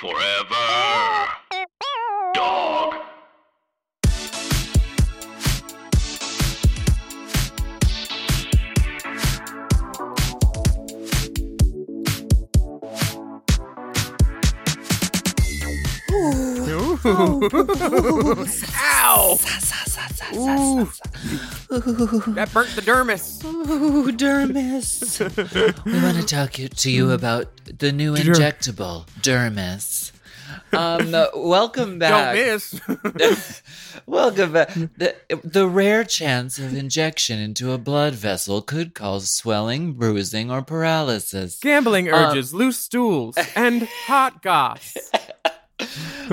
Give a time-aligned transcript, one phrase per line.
[0.00, 1.47] Forever.
[17.04, 17.40] Ow!
[20.34, 20.84] Ooh.
[22.34, 23.42] that burnt the dermis.
[23.44, 25.84] Ooh, Dermis.
[25.86, 30.12] we want to talk you- to you about the new injectable Dermis.
[30.72, 32.34] Um, welcome Don't back.
[32.34, 32.80] miss.
[34.06, 34.68] welcome back.
[34.74, 40.60] The, the rare chance of injection into a blood vessel could cause swelling, bruising, or
[40.62, 41.58] paralysis.
[41.60, 44.94] Gambling Um, urges, loose stools, and hot goss.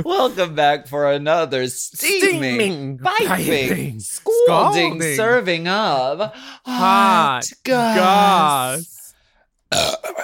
[0.04, 5.02] welcome back for another steaming, Steaming, scalding, scalding.
[5.16, 6.32] serving of hot,
[6.66, 7.96] Hot goss.
[7.98, 8.92] Goss.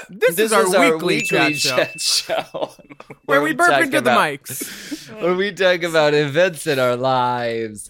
[0.09, 2.71] This, is our weekly, chat show, chat show,
[3.26, 4.04] where we burp into about-
[4.45, 5.09] the mics.
[5.21, 7.90] where we talk about events in our lives,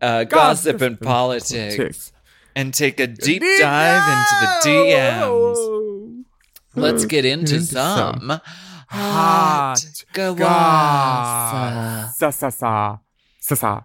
[0.00, 2.12] uh, gossip and politics,
[2.56, 6.24] and take a deep dive into the DMs.
[6.74, 8.40] Let's get into Into some some
[8.88, 10.04] hot.
[10.12, 12.16] Goss.
[12.18, 12.98] Sa sa sa
[13.40, 13.80] sa sa.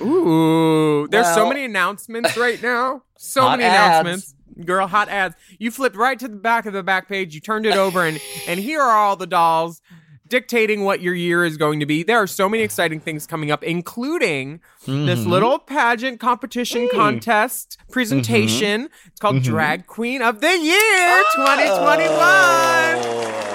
[0.00, 3.02] Ooh, there's so many announcements right now.
[3.18, 4.00] So Hot many ads.
[4.00, 4.34] announcements.
[4.64, 5.34] Girl, hot ads.
[5.58, 7.34] You flipped right to the back of the back page.
[7.34, 9.82] You turned it over, and and here are all the dolls
[10.28, 12.04] dictating what your year is going to be.
[12.04, 15.28] There are so many exciting things coming up, including this Mm-hmm.
[15.30, 16.92] little pageant competition Mm.
[16.96, 18.88] contest presentation.
[19.06, 19.50] It's called Mm-hmm.
[19.50, 23.49] Drag Queen of the Year 2021.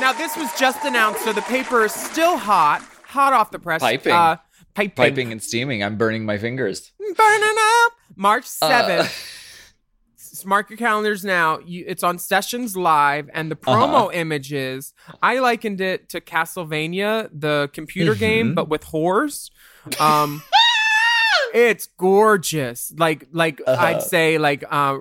[0.00, 3.80] Now, this was just announced, so the paper is still hot, hot off the press.
[3.80, 4.12] Piping.
[4.12, 4.36] Uh,
[4.74, 4.94] piping.
[4.94, 5.82] Piping and steaming.
[5.82, 6.92] I'm burning my fingers.
[7.00, 7.92] Burning up.
[8.14, 9.00] March 7th.
[9.00, 9.08] Uh.
[10.48, 11.58] Mark your calendars now.
[11.66, 14.10] You, it's on Sessions Live, and the promo Uh-huh.
[14.12, 14.94] images.
[15.20, 18.20] I likened it to Castlevania, the computer Mm-hmm.
[18.20, 19.50] game, but with whores.
[20.00, 20.42] Um,
[21.54, 22.92] it's gorgeous.
[22.96, 23.84] Like, like Uh-huh.
[23.84, 24.98] I'd say, like, uh,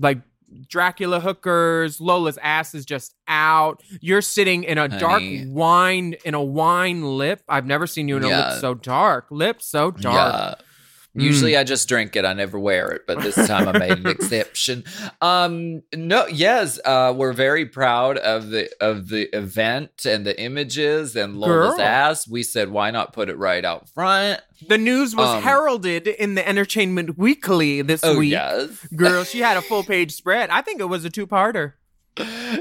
[0.00, 0.18] like
[0.68, 2.00] Dracula hookers.
[2.00, 3.82] Lola's ass is just out.
[4.00, 7.42] You're sitting in a dark wine in a wine lip.
[7.48, 8.50] I've never seen you in a Yeah.
[8.50, 9.26] lip so dark.
[9.30, 10.58] Lip so dark.
[10.60, 10.66] Yeah.
[11.16, 11.22] Mm.
[11.24, 12.24] Usually I just drink it.
[12.24, 14.84] I never wear it, but this time I made an exception.
[15.20, 21.14] Um no, yes, uh we're very proud of the of the event and the images
[21.14, 21.80] and Lola's Girl.
[21.82, 22.26] ass.
[22.26, 24.40] We said why not put it right out front?
[24.68, 28.30] The news was Um, heralded in the Entertainment Weekly this Oh week.
[28.30, 28.70] yes.
[28.96, 30.48] Girl, she had a full page spread.
[30.50, 31.74] I think it was a two parter.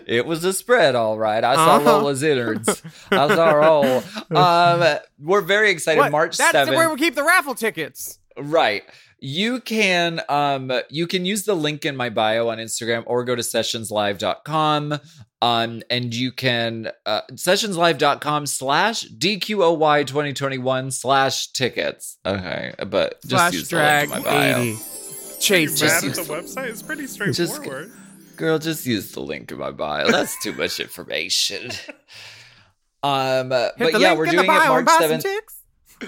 [0.08, 1.44] It was a spread, all right.
[1.44, 1.86] I saw Uh-huh.
[1.98, 2.82] Lola's innards.
[3.12, 4.04] I saw her all.
[4.32, 6.00] Um, we're very excited.
[6.00, 6.12] What?
[6.12, 6.78] March That's seventh.
[6.78, 8.18] where we keep the raffle tickets.
[8.41, 8.84] Right.
[9.24, 13.35] You can um you can use the link in my bio on Instagram or go
[13.35, 15.00] to sessionslive.com.
[15.44, 22.18] Um and you can uh sessionslive.com slash DQOY 2021 slash tickets.
[22.25, 22.74] Okay.
[22.88, 24.62] But just Flash use drag the link in my bio.
[24.62, 24.78] 80.
[25.40, 25.79] Chase.
[25.79, 27.18] Just use- at the website is pretty Just-
[27.56, 27.91] straightforward.
[28.38, 30.09] Girl, just use the link in my bio.
[30.09, 31.72] That's too much information.
[33.03, 35.61] Um Hit but yeah, we're doing it bio March and buy some 7th.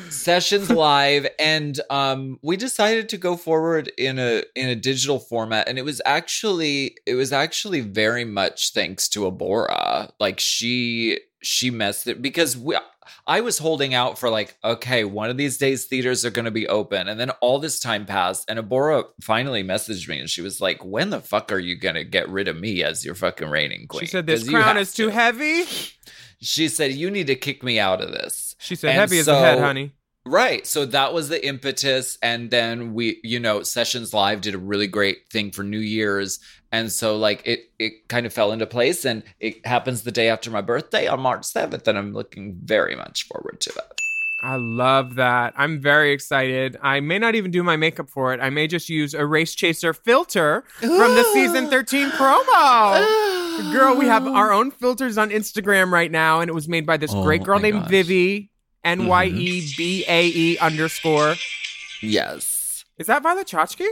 [0.10, 5.68] Sessions live and um we decided to go forward in a in a digital format
[5.68, 11.70] and it was actually it was actually very much thanks to abhora like she she
[11.70, 12.78] messed it because we
[13.26, 16.52] I was holding out for like, okay, one of these days theaters are going to
[16.52, 17.08] be open.
[17.08, 20.84] And then all this time passed, and Abhora finally messaged me and she was like,
[20.84, 23.88] when the fuck are you going to get rid of me as your fucking reigning
[23.88, 24.02] queen?
[24.02, 25.64] She said this crown is too heavy.
[26.44, 28.56] She said, you need to kick me out of this.
[28.60, 29.94] She said And heavy as a head, honey.
[30.26, 30.66] Right.
[30.66, 32.18] So that was the impetus.
[32.22, 36.40] And then we, you know, Sessions Live did a really great thing for New Year's.
[36.72, 40.30] And so like it it kind of fell into place and it happens the day
[40.30, 41.88] after my birthday on March 7th.
[41.88, 44.00] And I'm looking very much forward to that.
[44.42, 45.54] I love that.
[45.56, 46.78] I'm very excited.
[46.82, 48.42] I may not even do my makeup for it.
[48.42, 53.30] I may just use a race chaser filter from the season 13 promo.
[53.72, 56.98] Girl, we have our own filters on Instagram right now, and it was made by
[56.98, 57.90] this Oh great girl named gosh.
[57.90, 58.52] Vivi,
[58.84, 61.36] N Y E B A E underscore.
[62.02, 62.86] Yes.
[62.98, 63.88] Is that Violet Chachki?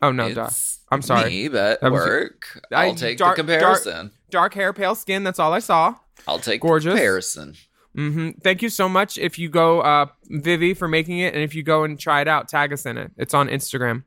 [0.00, 0.50] Oh no, duh.
[0.90, 1.30] I'm sorry.
[1.30, 2.60] Me, but That was- work.
[2.72, 4.10] I- I'll take dark- the comparison.
[4.30, 5.24] Dark hair, pale skin.
[5.24, 5.94] That's all I saw.
[6.28, 6.84] I'll take Gorgeous.
[6.84, 7.54] the comparison.
[7.94, 9.16] hmm Thank you so much.
[9.18, 12.28] If you go, uh, Vivi, for making it, and if you go and try it
[12.28, 13.10] out, tag us in it.
[13.16, 14.04] It's on Instagram.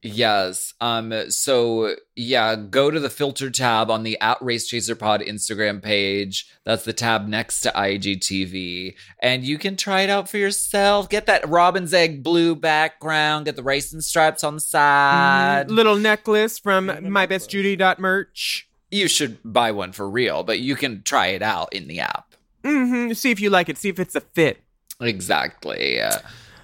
[0.00, 0.74] Yes.
[0.80, 1.12] Um.
[1.30, 6.48] So yeah, go to the filter tab on the at Race Chaser Pod Instagram page.
[6.64, 11.08] That's the tab next to IGTV, and you can try it out for yourself.
[11.08, 13.46] Get that robin's egg blue background.
[13.46, 15.68] Get the racing stripes on the side.
[15.68, 18.68] Little necklace from mybestjudy.merch.
[18.90, 22.34] you should buy one for real, but you can try it out in the app.
[22.62, 23.12] Mm-hmm.
[23.14, 23.78] See if you like it.
[23.78, 24.62] See if it's a fit.
[25.00, 26.00] Exactly.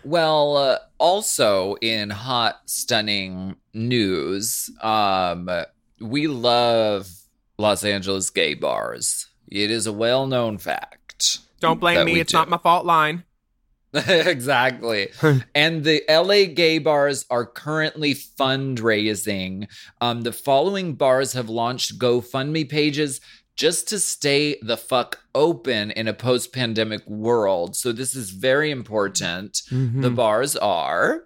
[0.05, 5.51] Well, uh, also in hot, stunning news, um,
[6.01, 7.09] we love
[7.59, 9.29] Los Angeles gay bars.
[9.51, 11.39] It is a well known fact.
[11.61, 12.21] Don't blame me.
[12.21, 12.39] It's do.
[12.39, 13.25] not my fault line.
[13.95, 15.09] exactly.
[15.55, 19.69] and the LA gay bars are currently fundraising.
[20.01, 23.21] Um, the following bars have launched GoFundMe pages
[23.57, 27.77] just to stay the fuck open in a post pandemic world.
[27.77, 29.63] So, this is very important.
[29.71, 29.77] The
[30.11, 30.17] Mhm.
[30.17, 31.25] bars are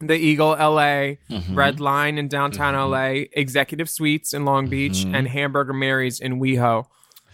[0.00, 1.56] the Eagle LA, Mhm.
[1.56, 2.78] Red Line in downtown Mhm.
[2.90, 5.14] LA, Executive Suites in Long Beach, Mhm.
[5.14, 6.84] and Hamburger Mary's in WeHo.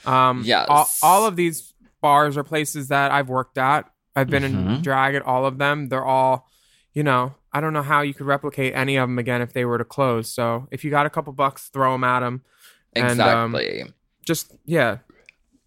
[0.05, 0.67] Um, Yes.
[0.69, 3.91] all, all of these bars are places that I've worked at.
[4.15, 4.83] I've been in Mhm.
[4.83, 5.89] drag at all of them.
[5.89, 6.49] They're all,
[6.93, 9.65] you know, I don't know how you could replicate any of them again if they
[9.65, 10.33] were to close.
[10.33, 12.43] So if you got a couple bucks, throw them at them.
[12.94, 13.93] And, um, Exactly.
[14.25, 14.99] Just, yeah,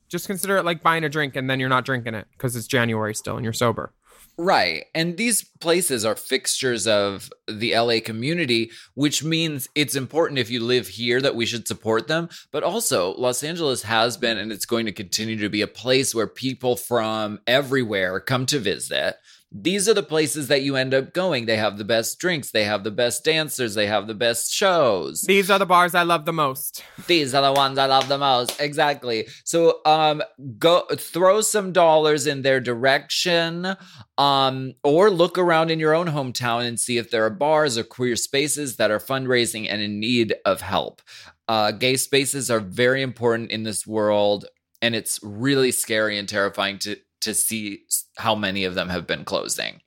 [0.10, 2.68] just consider it like buying a drink and then you're not drinking it because it's
[2.68, 3.92] January still and you're sober.
[4.38, 4.86] Right.
[4.94, 10.62] And these places are fixtures of the LA community, which means it's important if you
[10.62, 12.28] live here that we should support them.
[12.52, 16.14] But also, Los Angeles has been and it's going to continue to be a place
[16.14, 19.16] where people from everywhere come to visit.
[19.58, 21.46] These are the places that you end up going.
[21.46, 25.22] They have the best drinks, they have the best dancers, they have the best shows.
[25.22, 26.84] These are the bars I love the most.
[27.08, 28.60] These are the ones I love the most.
[28.60, 29.28] Exactly.
[29.46, 30.22] So um
[30.60, 33.78] go throw some dollars in their direction
[34.18, 37.84] um or look around in your own hometown and see if there are bars or
[37.84, 41.02] queer spaces that are fundraising and in need of help.
[41.48, 44.48] Uh gay spaces are very important in this world
[44.82, 47.84] and it's really scary and terrifying to to see
[48.18, 49.82] how many of them have been closing.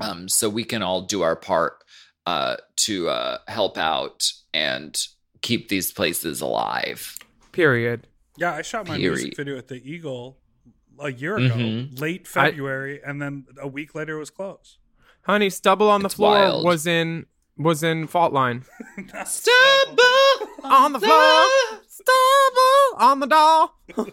[0.00, 1.74] Um so we can all do our part
[2.24, 4.96] uh, to uh, help out and
[5.40, 7.18] keep these places alive.
[7.50, 8.06] Period.
[8.38, 9.10] Yeah, I shot my Period.
[9.16, 10.38] music video at the Eagle
[11.00, 11.98] a year ago, Mhm.
[12.00, 14.78] late I- February, and then a week later it was closed.
[15.26, 16.64] Honey, stubble on the It's floor wild.
[16.64, 17.26] was in
[17.58, 18.64] was in fault line.
[19.26, 20.04] Stumble
[20.64, 21.46] On the floor,
[21.88, 23.80] stubble on the doll.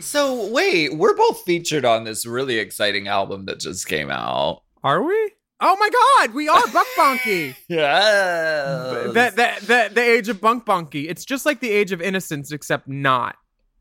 [0.00, 4.62] So wait, we're both featured on this really exciting album that just came out.
[4.84, 5.32] Are we?
[5.58, 7.56] Oh my god, we are Buck Bunky.
[7.68, 11.08] Yeah, that, that that the age of Bunk Bunky.
[11.08, 13.36] It's just like the age of innocence, except not.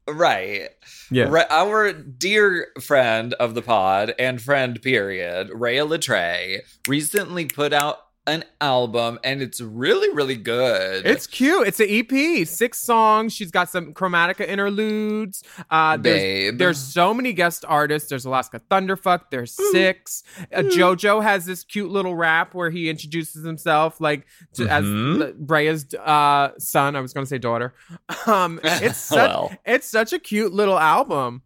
[0.07, 0.69] right.
[1.11, 1.25] Yeah.
[1.25, 7.97] Right, our dear friend of the pod and friend period, Rhea Litré, recently put out
[8.27, 11.05] an album and it's really, really good.
[11.05, 11.67] It's cute.
[11.67, 13.33] It's an EP, six songs.
[13.33, 15.43] She's got some Chromatica interludes.
[15.69, 16.57] Uh, there's, Babe.
[16.57, 18.09] there's so many guest artists.
[18.09, 19.29] There's Alaska Thunderfuck.
[19.29, 19.71] There's Mm.
[19.71, 20.23] six.
[20.51, 24.25] Uh, JoJo has this cute little rap where he introduces himself like
[24.55, 25.21] to, Mhm.
[25.27, 26.95] as Brea's uh, son.
[26.95, 27.73] I was going to say daughter.
[28.27, 29.53] Um, it's such, Well.
[29.65, 31.43] it's such a cute little album.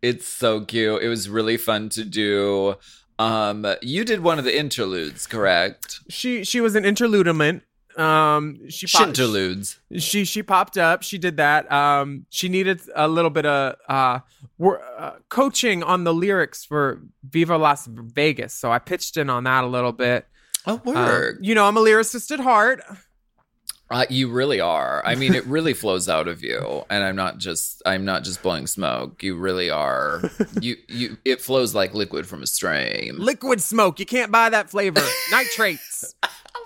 [0.00, 1.02] It's so cute.
[1.02, 2.76] It was really fun to do.
[3.22, 6.00] Um, you did one of the interludes, correct?
[6.08, 7.62] She she was an interludement.
[7.96, 9.78] Um, she pop- Interludes.
[9.98, 14.20] she she popped up she did that um she needed a little bit of uh,
[14.56, 19.44] wor- uh coaching on the lyrics for viva las vegas so i pitched in on
[19.44, 20.26] that a little bit
[20.66, 21.38] Oh, Um, word.
[21.42, 22.80] you know i'm a lyricist at heart
[23.92, 25.02] Uh, you really are.
[25.04, 28.42] I mean, it really flows out of you, and I'm not just I'm not just
[28.42, 29.22] blowing smoke.
[29.22, 30.22] You really are.
[30.60, 31.16] You you.
[31.24, 33.16] It flows like liquid from a stream.
[33.18, 35.00] liquid smoke you can't buy that flavor
[35.32, 36.14] nitrates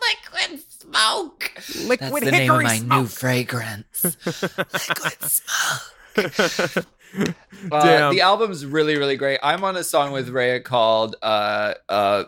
[0.02, 1.52] liquid smoke.
[1.86, 4.02] liquid hickory smoke new fragrance.
[4.04, 6.86] liquid smoke.
[7.16, 7.32] Damn.
[7.72, 9.38] Uh, the album's really, really great.
[9.42, 12.24] I'm on a song with Rhea called uh, uh,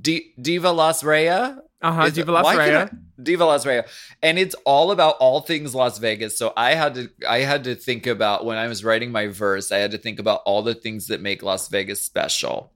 [0.00, 1.60] D- Diva Las Rhea.
[1.82, 2.90] Uh-huh Is- diva las why can Rhea.
[2.92, 3.90] I- Diva Las Vegas,
[4.22, 6.38] and it's all about all things Las Vegas.
[6.38, 9.70] So I had to, I had to think about when I was writing my verse.
[9.70, 12.72] I had to think about all the things that make Las Vegas special.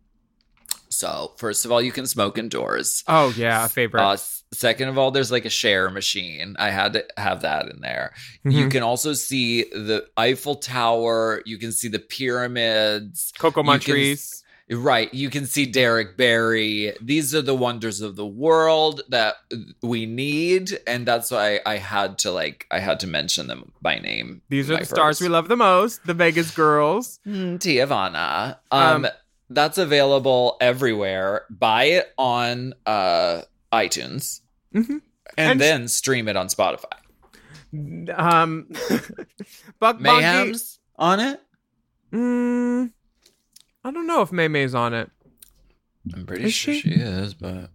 [0.90, 3.02] So first of all, you can smoke indoors.
[3.08, 4.16] oh yeah a favorite Uh,
[4.52, 6.56] second of all, there's like a share machine.
[6.58, 8.12] I had to have that in there.
[8.44, 8.70] You Mhm.
[8.70, 11.42] can also see the Eiffel Tower.
[11.46, 13.32] You can see the pyramids.
[13.38, 14.42] cocoa you can- munchies
[14.74, 15.12] Right.
[15.14, 16.94] You can see Derek Barry.
[17.00, 19.34] These are the wonders of the world that
[19.82, 20.78] we need.
[20.86, 24.42] And that's why I had to like I had to mention them by name.
[24.48, 28.56] these are the stars we love the most the vegas girls Mm, Tiavana.
[28.70, 29.10] Um, Um,
[29.50, 31.44] that's available everywhere.
[31.50, 34.40] Buy it on uh iTunes
[34.74, 35.00] Mhm.
[35.36, 36.98] and, And- then stream it on Spotify.
[38.16, 38.68] um
[39.80, 41.40] buck bunky Mayhem's on it?
[42.12, 42.92] Mm,
[43.84, 45.10] I don't know if May May's on it.
[46.14, 46.80] I'm pretty Is sure she?
[46.80, 47.70] she is, but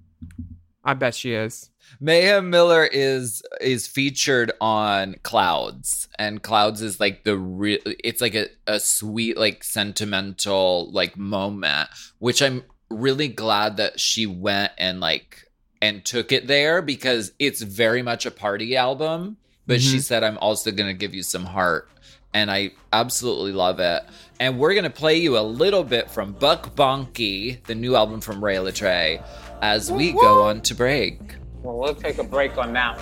[0.84, 1.70] I bet she is.
[2.00, 7.80] Mayhem Miller is is featured on Clouds, and Clouds is like the real.
[7.86, 11.90] It's like a a sweet, like sentimental, like moment,
[12.20, 15.46] which I'm really glad that she went and like
[15.82, 19.38] and took it there because it's very much a party album.
[19.66, 20.02] But she Mhm.
[20.04, 21.90] said, "I'm also gonna give you some heart."
[22.34, 24.04] And I absolutely love it.
[24.40, 28.22] And we're going to play you a little bit from Buck Bonky, the new album
[28.22, 29.24] from Ray Litré,
[29.62, 31.20] as we go on to break.
[31.64, 32.98] Well, we'll take a break on that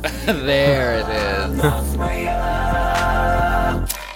[0.24, 1.08] there it
[1.50, 1.60] is.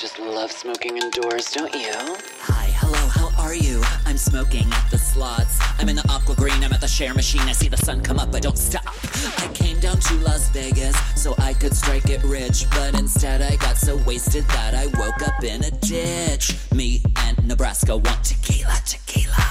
[0.00, 1.92] I just love smoking indoors, don't you?
[1.92, 3.82] Hi, hello, how are you?
[4.06, 5.58] I'm smoking at the slots.
[5.78, 7.42] I'm in the aqua green, I'm at the share machine.
[7.42, 8.86] I see the sun come up, but don't stop.
[8.86, 12.64] I came down to Las Vegas so I could strike it rich.
[12.70, 16.56] But instead, I got so wasted that I woke up in a ditch.
[16.72, 19.44] Me and Nebraska want tequila, tequila.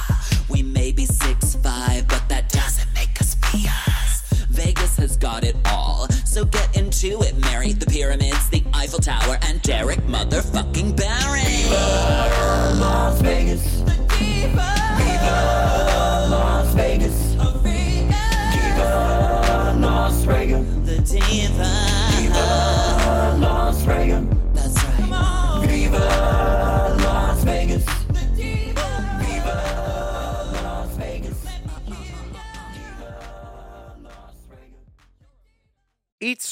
[0.49, 4.23] We may be six five, but that doesn't make us us.
[4.49, 6.07] Vegas has got it all.
[6.25, 6.68] So get
[7.03, 7.73] into it, Mary.
[7.73, 12.48] The pyramids, the Eiffel Tower, and Derek motherfucking Barry.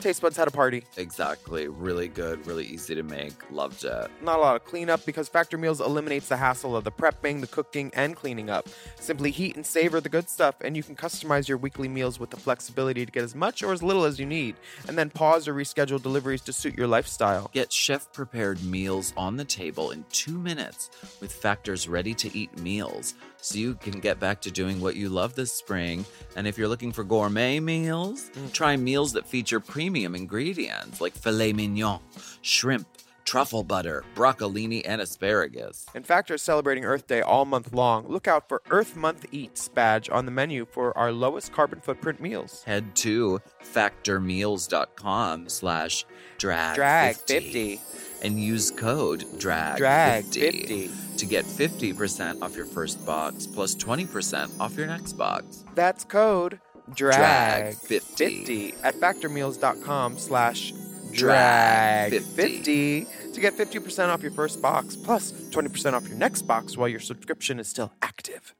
[0.00, 0.84] taste buds had a party.
[0.96, 1.68] Exactly.
[1.68, 3.50] Really good, really easy to make.
[3.50, 4.10] Loved it.
[4.22, 7.46] Not a lot of cleanup because Factor Meals eliminates the hassle of the prepping, the
[7.46, 8.68] cooking, and cleaning up.
[8.98, 12.30] Simply heat and savor the good stuff, and you can customize your weekly meals with
[12.30, 14.56] the flexibility to get as much or as little as you need,
[14.88, 17.50] and then pause or reschedule deliveries to suit your lifestyle.
[17.52, 20.90] Get chef prepared meals on the table in two minutes
[21.20, 25.08] with Factor's ready to eat meals so you can get back to doing what you
[25.08, 26.04] love this spring.
[26.36, 28.52] And if you're looking for gourmet meals, mm.
[28.52, 32.00] try meals that feature premium ingredients like filet mignon,
[32.42, 32.86] shrimp,
[33.24, 35.86] truffle butter, broccolini, and asparagus.
[35.94, 38.06] And Factor is celebrating Earth Day all month long.
[38.08, 42.20] Look out for Earth Month Eats badge on the menu for our lowest carbon footprint
[42.20, 42.62] meals.
[42.64, 46.04] Head to factormeals.com slash
[46.38, 47.80] drag, Drag 50.
[48.22, 51.16] and use code drag, Drag 50 50.
[51.18, 55.64] to get 50% off your first box plus 20% off your next box.
[55.74, 56.60] That's code
[56.94, 58.44] Drag drag 50.
[58.44, 60.72] 50 at factormeals.com slash
[61.12, 66.42] Drag drag 50 to get 50% off your first box plus 20% off your next
[66.42, 68.54] box while your subscription is still active.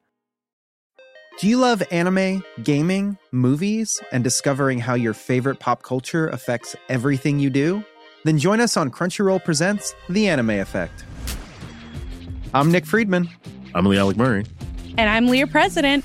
[1.38, 7.38] Do you love anime, gaming, movies, and discovering how your favorite pop culture affects everything
[7.38, 7.82] you do?
[8.25, 11.04] Then join us on Crunchyroll Presents The Anime Effect.
[12.52, 13.30] I'm Nick Friedman.
[13.75, 14.44] I'm Lee Alec Murray.
[14.99, 16.04] And I'm Leah President.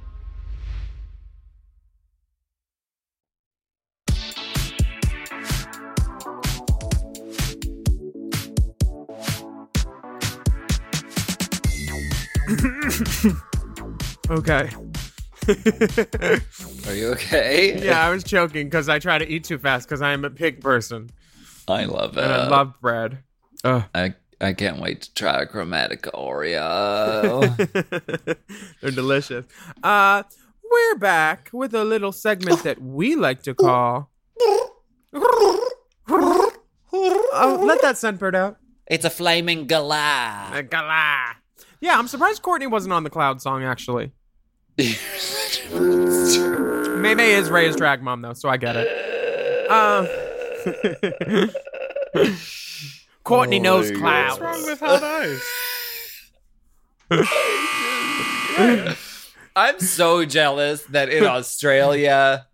[14.41, 14.69] Okay.
[16.87, 17.83] Are you okay?
[17.85, 20.29] yeah, I was choking because I try to eat too fast because I am a
[20.31, 21.11] pig person.
[21.67, 22.23] I love it.
[22.23, 23.19] And I love bread.
[23.63, 23.83] Ugh.
[23.93, 27.55] I I can't wait to try a Chromatica Oreo.
[28.81, 29.45] They're delicious.
[29.83, 30.23] Uh,
[30.71, 34.09] we're back with a little segment that we like to call.
[36.93, 38.57] Oh, let that sun bird out.
[38.87, 40.49] it's a flaming gala.
[40.53, 41.35] A gala.
[41.79, 44.11] Yeah, I'm surprised Courtney wasn't on the Cloud song actually.
[44.77, 44.95] Maybe
[47.23, 49.71] is Ray's drag mom though, so I get it.
[49.71, 50.07] Um,
[53.23, 54.39] Courtney Oh knows my clouds.
[54.39, 55.41] What's wrong with hot eyes?
[59.55, 62.47] I'm so jealous that in Australia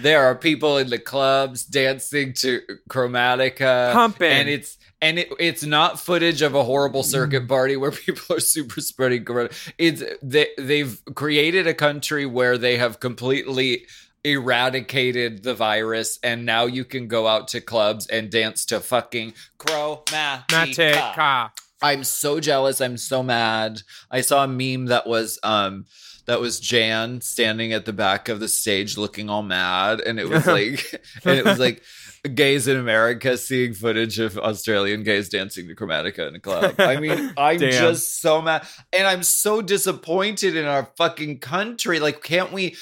[0.00, 4.30] there are people in the clubs dancing to Chromatica, Pumping.
[4.30, 8.40] and it's and it, it's not footage of a horrible circuit party where people are
[8.40, 9.50] super spreading corona.
[9.78, 13.86] It's they they've created a country where they have completely
[14.24, 19.32] eradicated the virus and now you can go out to clubs and dance to fucking
[19.58, 20.46] chromatica.
[20.48, 21.50] Matica.
[21.80, 22.80] I'm so jealous.
[22.80, 23.82] I'm so mad.
[24.10, 25.86] I saw a meme that was um
[26.24, 30.28] that was Jan standing at the back of the stage looking all mad and it
[30.28, 31.82] was like and it was like
[32.28, 36.74] gays in America seeing footage of Australian gays dancing to Chromatica in a club.
[36.78, 42.00] I mean, I'm just so mad and I'm so disappointed in our fucking country.
[42.00, 42.76] Like can't we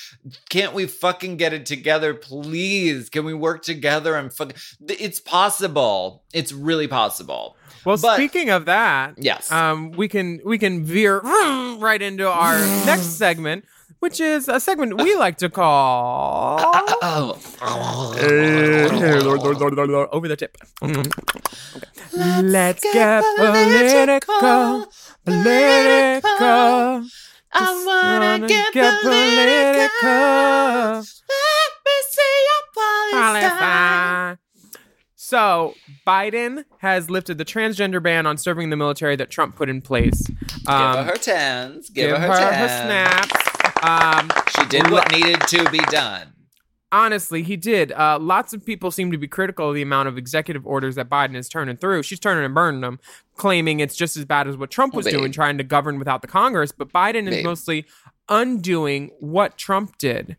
[0.50, 3.08] can't we fucking get it together please?
[3.08, 4.56] Can we work together and fucking
[4.88, 6.24] it's possible.
[6.32, 7.56] It's really possible.
[7.84, 9.52] Well, But- speaking of that, Yes.
[9.52, 11.20] um, we can we can veer
[11.78, 13.64] right into our next segment,
[14.04, 16.60] which is a segment we like to call
[20.12, 20.58] over the tip.
[22.12, 24.86] Let's get political,
[25.24, 27.08] political.
[27.56, 29.10] I wanna get political.
[29.10, 30.10] Political.
[31.30, 32.62] Let me see your
[33.12, 34.38] Palestine.
[35.14, 35.74] So
[36.06, 39.80] Biden has lifted the transgender ban on serving in the military that Trump put in
[39.80, 40.20] place.
[40.26, 41.88] Give Um, her her tens.
[41.88, 43.53] Give, give her her, her her snaps.
[43.88, 46.28] Um, She did what needed to be done.
[46.92, 47.90] honestly, he did.
[47.92, 51.08] Uh, lots of people seem to be critical of the amount of executive orders that
[51.10, 52.04] Biden is turning through.
[52.04, 53.00] She's turning and burning them,
[53.36, 55.14] claiming it's just as bad as what Trump was Babe.
[55.16, 56.70] doing, trying to govern without the Congress.
[56.72, 57.84] But Biden is mostly
[58.28, 60.36] undoing what Trump did.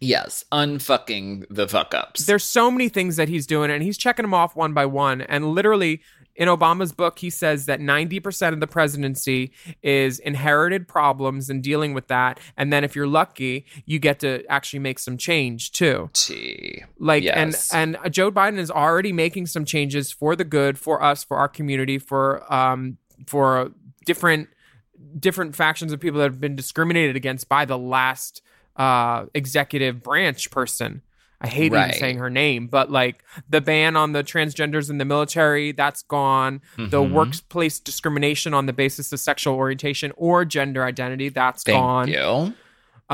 [0.00, 2.26] Yes, unfucking the fuck ups.
[2.26, 5.20] There's so many things that he's doing, and he's checking them off one by one.
[5.22, 6.00] And literally,
[6.38, 9.50] in Obama's book, he says that 90% of the presidency
[9.82, 12.38] is inherited problems and dealing with that.
[12.56, 16.08] And then if you're lucky, you get to actually make some change too.
[16.12, 16.84] T.
[16.98, 17.72] Like Yes.
[17.72, 21.36] and and Joe Biden is already making some changes for the good for us, for
[21.36, 23.72] our community, for um for
[24.06, 24.48] different
[25.18, 28.42] different factions of people that have been discriminated against by the last
[28.76, 31.02] uh executive branch person.
[31.40, 35.04] I hate even saying her name, but like the ban on the transgenders in the
[35.04, 36.60] military, that's gone.
[36.76, 37.12] The Mhm.
[37.12, 42.08] workplace discrimination on the basis of sexual orientation or gender identity, that's Thank gone.
[42.08, 42.54] you.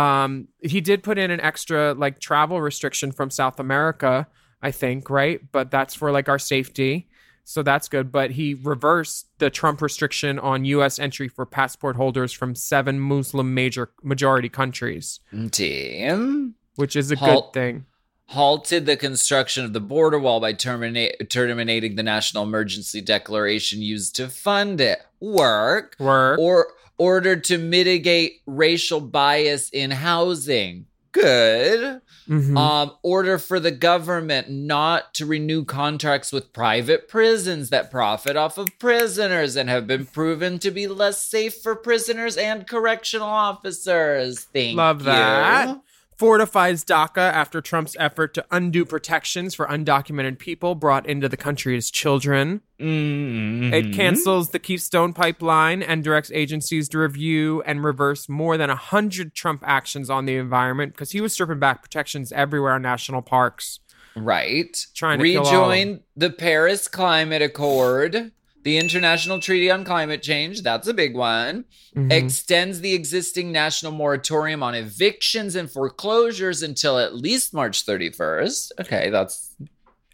[0.00, 4.26] Um, he did put in an extra like travel restriction from South America,
[4.62, 5.40] I think, right?
[5.52, 7.08] But that's for like our safety.
[7.44, 8.10] So that's good.
[8.10, 13.52] But he reversed the Trump restriction on US entry for passport holders from seven Muslim
[13.52, 16.54] major majority countries, Damn.
[16.76, 17.84] which is a good thing.
[18.28, 24.16] Halted the construction of the border wall by terminate, terminating the national emergency declaration used
[24.16, 25.02] to fund it.
[25.20, 25.96] Work.
[25.98, 26.38] Work.
[26.38, 30.86] Or ordered to mitigate racial bias in housing.
[31.12, 32.00] Good.
[32.28, 32.56] Mhm.
[32.58, 38.56] Um, order for the government not to renew contracts with private prisons that profit off
[38.58, 44.40] of prisoners and have been proven to be less safe for prisoners and correctional officers.
[44.52, 45.06] Thank Love you.
[45.06, 45.78] that.
[46.16, 51.76] Fortifies DACA after Trump's effort to undo protections for undocumented people brought into the country
[51.76, 52.60] as children.
[52.80, 53.72] Mhm.
[53.72, 59.34] It cancels the Keystone Pipeline and directs agencies to review and reverse more than 100
[59.34, 63.80] Trump actions on the environment because he was stripping back protections everywhere in national parks.
[64.16, 64.76] Right.
[64.94, 68.30] Trying to kill all of rejoin the Paris Climate Accord,
[68.64, 70.62] the International Treaty on Climate Change.
[70.62, 71.66] That's a big one.
[71.94, 72.10] Mhm.
[72.10, 78.72] Extends the existing national moratorium on evictions and foreclosures until at least March 31st.
[78.80, 79.54] Okay, that's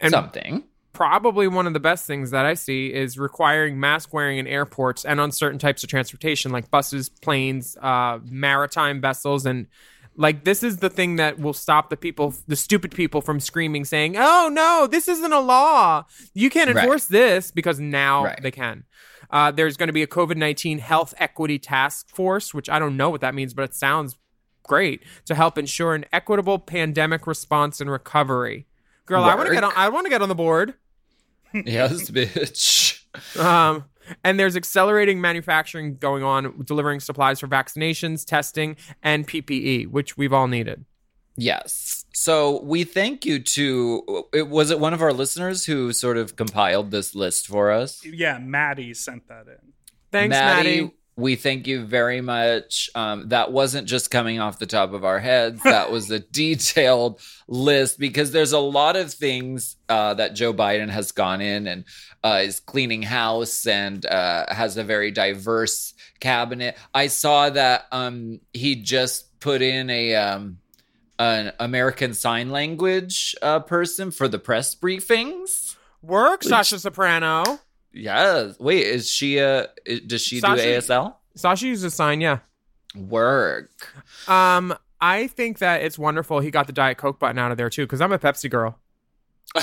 [0.00, 0.64] And something.
[0.92, 5.04] Probably one of the best things that I see is requiring mask wearing in airports
[5.04, 9.46] and on certain types of transportation like buses, planes, uh, maritime vessels.
[9.46, 9.68] And
[10.16, 13.84] like, this is the thing that will stop the people, the stupid people from screaming,
[13.84, 16.04] saying, oh no, this isn't a law.
[16.34, 16.82] You can't Right.
[16.84, 18.40] enforce this because now Right.
[18.42, 18.84] they can.
[19.30, 22.96] Uh, there's going to be a COVID 19 health equity task force, which I don't
[22.96, 24.16] know what that means, but it sounds
[24.64, 28.66] great to help ensure an equitable pandemic response and recovery.
[29.06, 29.72] Girl, I want to get on.
[29.76, 30.74] I want to get on the board.
[31.54, 33.04] yes, bitch.
[33.38, 33.84] Um,
[34.24, 40.32] and there's accelerating manufacturing going on, delivering supplies for vaccinations, testing, and PPE, which we've
[40.32, 40.84] all needed.
[41.36, 42.04] Yes.
[42.12, 44.26] So we thank you to.
[44.32, 48.04] It, was it one of our listeners who sort of compiled this list for us?
[48.04, 49.72] Yeah, Maddie sent that in.
[50.12, 50.90] Thanks, Maddie.
[51.20, 52.90] We thank you very much.
[52.94, 55.62] Um, that wasn't just coming off the top of our heads.
[55.62, 60.88] That was a detailed list because there's a lot of things uh, that Joe Biden
[60.88, 61.84] has gone in and
[62.24, 66.76] uh, is cleaning house and uh, has a very diverse cabinet.
[66.94, 70.58] I saw that um, he just put in a um,
[71.18, 75.76] an American Sign Language uh, person for the press briefings.
[76.02, 77.60] Work, Sasha Soprano.
[77.92, 78.58] Yes.
[78.60, 81.14] Wait, is she uh i- does she do ASL?
[81.34, 82.38] Sasha uses a sign, yeah.
[82.96, 83.70] Work.
[84.28, 87.70] Um, I think that it's wonderful he got the Diet Coke button out of there
[87.70, 88.78] too, because I'm a Pepsi girl.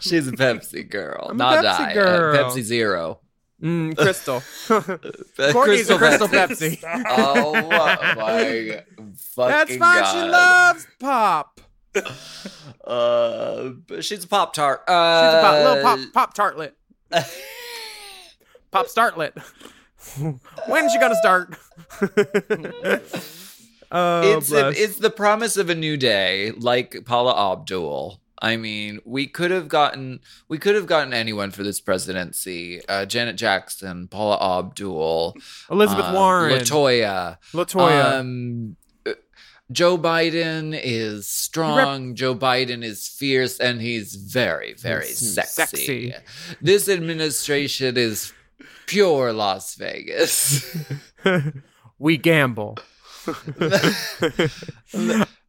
[0.00, 1.94] She's a Pepsi girl, I'm a not Pepsi diet.
[1.94, 2.34] girl.
[2.36, 3.20] Pepsi Zero.
[3.62, 4.42] Mm, Crystal.
[4.70, 4.80] Uh,
[5.52, 6.82] Courtney's a Crystal Pepsi.
[7.08, 8.82] oh my fucking
[9.36, 9.78] That's fine.
[10.00, 10.12] god.
[10.12, 11.59] She loves pop.
[12.84, 14.82] Uh, she's a pop tart.
[14.88, 16.72] She's Uh, a pop, little pop, pop tartlet.
[18.72, 19.36] pop startlet.
[20.66, 21.56] When's she gonna start?
[23.92, 28.20] oh, it's a, it's the promise of a new day, like Paula Abdul.
[28.42, 32.80] I mean, we could have gotten we could have gotten anyone for this presidency.
[32.88, 35.36] Uh, Janet Jackson, Paula Abdul,
[35.70, 36.58] Elizabeth um, Warren.
[36.58, 38.18] Latoya, Latoya.
[38.20, 38.76] Um,
[39.72, 42.14] Joe Biden is strong.
[42.14, 46.10] Joe Biden is fierce, and he's very, very He's sexy.
[46.10, 46.14] sexy.
[46.60, 48.32] This administration is
[48.86, 50.76] pure Las Vegas.
[51.98, 52.78] we gamble.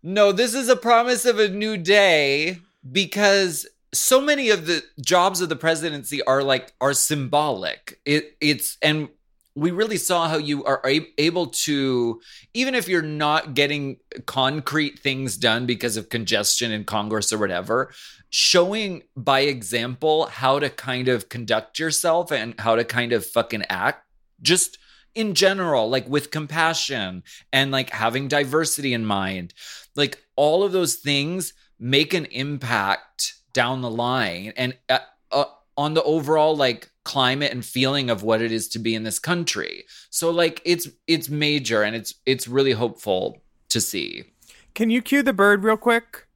[0.04, 2.58] No, this is a promise of a new day
[2.92, 8.00] because so many of the jobs of the presidency are like are symbolic.
[8.06, 9.10] It it's and
[9.56, 10.82] we really saw how you are
[11.18, 12.22] able to
[12.54, 17.92] even if you're not getting concrete things done because of congestion in Congress or whatever,
[18.30, 23.64] showing by example how to kind of conduct yourself and how to kind of fucking
[23.70, 24.06] act
[24.42, 24.78] just
[25.14, 29.54] in general, like with compassion and like having diversity in mind.
[29.96, 35.00] Like all of those things make an impact down the line and uh,
[35.32, 35.46] uh,
[35.78, 39.20] on the overall like climate and feeling of what it is to be in this
[39.20, 39.86] country.
[40.10, 44.26] So like it's it's major and it's it's really hopeful to see.
[44.74, 46.28] Can you cue the bird real quick?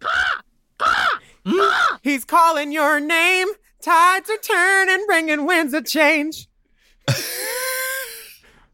[2.02, 3.48] He's calling your name.
[3.80, 6.48] Tides are turning, bringing winds of change.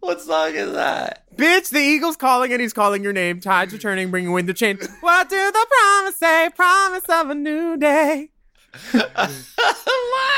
[0.05, 1.25] What song is that?
[1.35, 3.41] Bitch, the eagle's calling and he's calling your name.
[3.41, 4.81] Tides are turning, bringing wind of change.
[5.01, 6.51] What do the promise say?
[6.55, 8.29] Promise of a new day.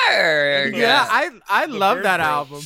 [0.09, 0.77] Word.
[0.77, 2.27] Yeah, I I love that bro.
[2.27, 2.63] album.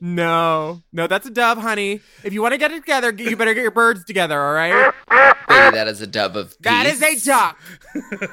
[0.00, 2.00] No, no, that's a dove, honey.
[2.24, 4.40] If you want to get it together, you better get your birds together.
[4.40, 4.92] All right.
[5.48, 6.56] Baby, that is a dove of peace.
[6.62, 7.58] That is a duck.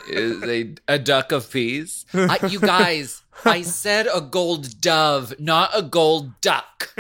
[0.09, 2.05] is a, a duck of peas.
[2.13, 6.93] I, you guys, I said a gold dove, not a gold duck.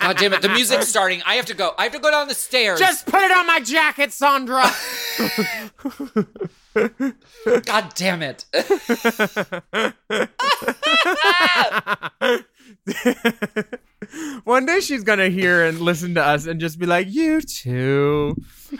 [0.00, 1.22] God damn it, the music's starting.
[1.24, 1.74] I have to go.
[1.78, 2.78] I have to go down the stairs.
[2.78, 4.64] Just put it on my jacket, Sandra.
[7.64, 8.46] God damn it.
[14.44, 18.36] One day she's gonna hear and listen to us and just be like, "You too."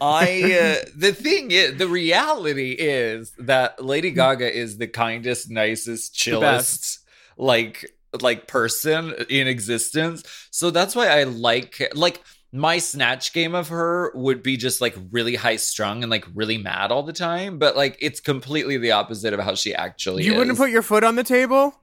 [0.00, 6.14] I uh, the thing is, the reality is that Lady Gaga is the kindest, nicest,
[6.14, 7.00] chillest,
[7.36, 10.22] like like person in existence.
[10.50, 14.96] So that's why I like like my snatch game of her would be just like
[15.12, 18.90] really high strung and like really mad all the time, but like it's completely the
[18.92, 20.38] opposite of how she actually You is.
[20.38, 21.74] wouldn't put your foot on the table.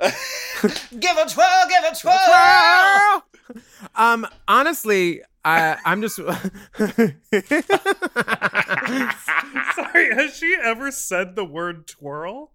[0.98, 2.18] give a twirl, give a twirl.
[2.26, 3.24] Twirl!
[3.94, 6.16] Um, honestly, I I'm just
[9.76, 12.50] Sorry, has she ever said the word twirl?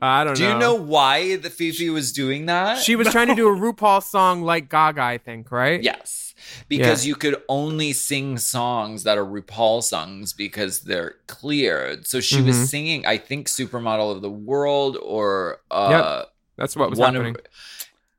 [0.00, 0.36] I don't know.
[0.36, 0.52] Do know.
[0.52, 2.78] you know why the Fifi was doing that?
[2.78, 5.82] She was trying to do a RuPaul song like Gaga, I think, right?
[5.82, 6.27] Yes.
[6.68, 7.08] Because Yeah.
[7.08, 12.06] you could only sing songs that are RuPaul songs because they're cleared.
[12.06, 12.46] So she Mhm.
[12.46, 16.24] was singing, I think, Supermodel of the World or uh
[16.56, 17.36] That's what was one happening.
[17.36, 17.40] of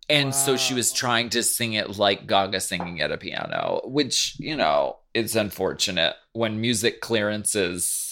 [0.10, 4.36] and so she was trying to sing it like Gaga singing at a piano, which,
[4.40, 8.09] you know, it's unfortunate when music clearances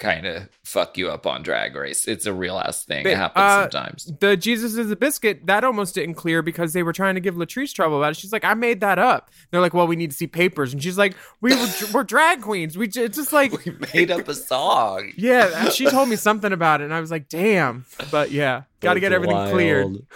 [0.00, 2.08] kind of fuck you up on drag race.
[2.08, 3.04] It's a real ass thing.
[3.04, 4.12] But, it happens uh, sometimes.
[4.18, 7.36] The Jesus is a biscuit that almost didn't clear because they were trying to give
[7.36, 8.16] Latrice trouble about it.
[8.16, 9.30] She's like, I made that up.
[9.50, 12.42] They're like, well, we need to see papers, and she's like, we were we're drag
[12.42, 12.76] queens.
[12.76, 15.12] We ju- it's just like We made up a song.
[15.16, 15.68] yeah.
[15.68, 17.84] She told me something about it, and I was like, damn.
[18.10, 20.06] But yeah, got to get everything cleared.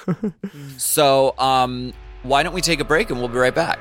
[0.78, 1.92] so, um,
[2.22, 3.78] why don't we take a break and we'll be right back?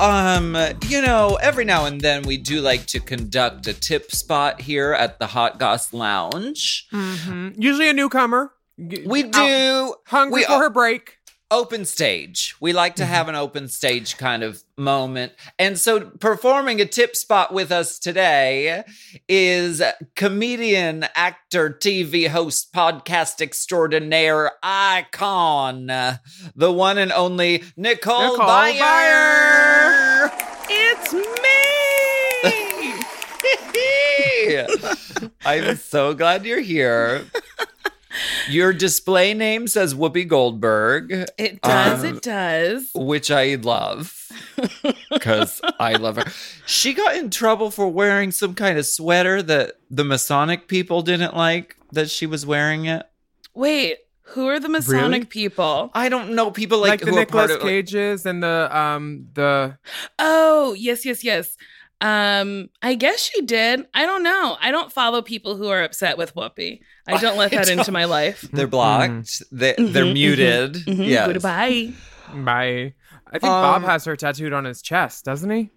[0.00, 0.56] Um,
[0.86, 4.92] you know, every now and then we do like to conduct a tip spot here
[4.92, 6.86] at the Hot Goss Lounge.
[6.92, 7.54] Mhm.
[7.58, 8.52] Usually a newcomer.
[8.78, 11.17] We out- do hungry we for her break.
[11.50, 12.54] Open stage.
[12.60, 13.36] We like to have mm-hmm.
[13.36, 15.32] an open stage kind of moment.
[15.58, 18.84] And so performing a tip spot with us today
[19.28, 19.82] is
[20.14, 30.30] comedian, actor, TV host, podcast extraordinaire icon, the one and only Nicole, Nicole Byer.
[30.70, 31.38] It's me.
[35.44, 37.24] I'm so glad you're here.
[38.48, 41.12] Your display name says Whoopi Goldberg.
[41.38, 42.04] It does.
[42.04, 42.90] Um, it does.
[42.94, 44.14] which I love
[45.10, 46.24] because I love her.
[46.66, 51.36] She got in trouble for wearing some kind of sweater that the Masonic people didn't
[51.36, 53.04] like that she was wearing it.
[53.54, 55.24] Wait, who are the Masonic Really?
[55.24, 55.90] people?
[55.94, 57.62] I don't know people Like, like, the who are part Nicolas of.
[57.62, 59.78] like- Cages and the um the
[60.18, 61.56] Oh, yes, yes, yes.
[62.00, 63.86] Um, I guess she did.
[63.92, 64.56] I don't know.
[64.60, 66.80] I don't follow people who are upset with Whoopi.
[67.08, 68.42] I don't let that into don't- my life.
[68.52, 69.42] they're blocked.
[69.50, 70.74] They, they're Mhm, muted.
[70.74, 71.08] Mhm.
[71.08, 71.26] Yes.
[71.32, 71.92] Goodbye.
[72.34, 72.94] by
[73.30, 75.70] I think Bob Um, has her tattooed on his chest, doesn't he?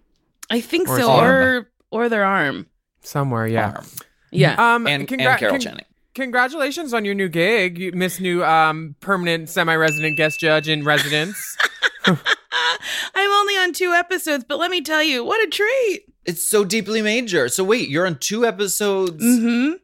[0.50, 2.66] I think Or so, or or their arm.
[3.02, 3.72] Somewhere, yeah.
[3.72, 3.86] Arm.
[4.30, 4.74] Yeah.
[4.74, 5.84] Um, And, congra- and Carol con- Channing.
[6.14, 11.56] Congratulations on your new gig, you- Miss New um permanent semi-resident guest judge in residence.
[12.06, 16.02] I'm only on two episodes, but let me tell you, what a treat.
[16.24, 17.48] It's so deeply major.
[17.48, 19.74] So wait, you're on two episodes Mm-hmm.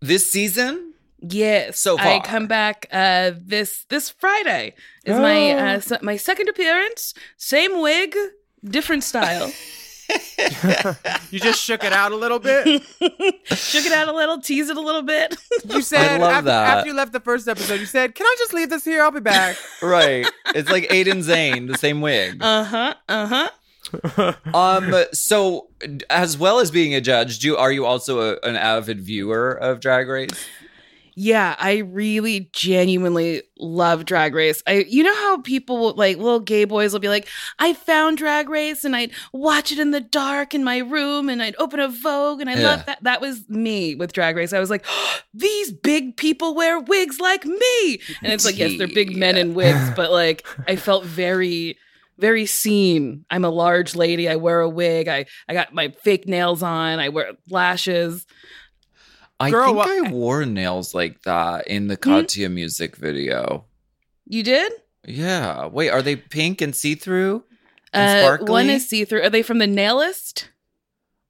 [0.00, 0.94] this season?
[1.20, 1.80] Yes.
[1.80, 7.14] So I come back uh this this Friday is my uh se- my second appearance.
[7.36, 8.14] Same wig,
[8.64, 9.50] different style.
[11.30, 12.64] you just shook it out a little bit.
[13.52, 15.36] Shook it out a little, tease it a little bit.
[15.68, 16.76] You said love after, that.
[16.78, 19.02] after you left the first episode, you said, "Can I just leave this here?
[19.02, 20.26] I'll be back." Right.
[20.54, 22.38] It's like Aiden Zhane, the same wig.
[22.42, 22.94] uh-huh.
[23.06, 23.50] Uh-huh.
[24.54, 24.94] Um.
[25.12, 25.68] So,
[26.10, 29.80] as well as being a judge, do are you also a, an avid viewer of
[29.80, 30.46] Drag Race?
[31.20, 34.62] Yeah, I really genuinely love Drag Race.
[34.68, 37.26] I you know how people will, like little gay boys will be like,
[37.58, 41.42] "I found Drag Race and I'd watch it in the dark in my room and
[41.42, 42.62] I'd open a Vogue and I Yeah.
[42.68, 44.52] love that." That was me with Drag Race.
[44.52, 44.86] I was like,
[45.34, 49.54] "These big people wear wigs like me." And it's like, yes, they're big men in
[49.54, 51.78] wigs, but like I felt very
[52.18, 53.24] very seen.
[53.30, 54.28] I'm a large lady.
[54.28, 55.08] I wear a wig.
[55.08, 56.98] I I got my fake nails on.
[56.98, 58.26] I wear lashes.
[59.40, 62.10] I Girl, think wha- I wore nails like that in the Hmm?
[62.10, 63.66] Katya music video.
[64.26, 64.72] You did?
[65.06, 65.66] Yeah.
[65.66, 67.44] Wait, are they pink and see through?
[67.94, 68.50] Uh, And sparkly?
[68.50, 69.22] one is see through.
[69.22, 70.50] Are they from the Nailist?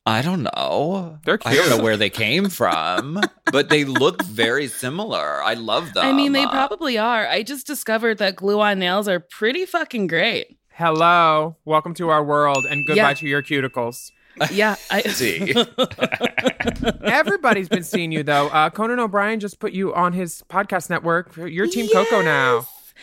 [0.07, 1.19] I don't know.
[1.27, 3.21] They're I don't know where they came from,
[3.53, 5.43] but they look very similar.
[5.43, 6.07] I love them.
[6.07, 7.27] I mean, they probably are.
[7.29, 10.58] I just discovered that glue on nails are pretty fucking great.
[10.83, 13.15] Hello, welcome to our world, and goodbye Yeah.
[13.15, 14.13] to your cuticles.
[14.53, 15.53] Yeah, I See.
[17.03, 18.47] Everybody's been seeing you though.
[18.47, 21.37] Uh, Conan O'Brien just put you on his podcast network.
[21.37, 22.59] You're Team Coco now.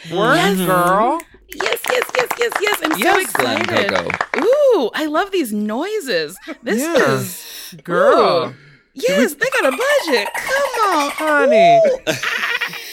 [0.10, 0.58] Work, Yes.
[0.58, 1.22] girl.
[1.54, 2.80] yes, yes, yes, yes, yes.
[2.82, 3.90] I'm so Yes, Glenn excited.
[3.94, 4.46] Coco.
[4.46, 6.38] Ooh, I love these noises.
[6.64, 7.12] This Yeah.
[7.16, 8.48] is Girl.
[8.52, 8.54] Ooh.
[8.94, 10.30] Yes, they got a budget.
[10.34, 11.82] Come on, Honey.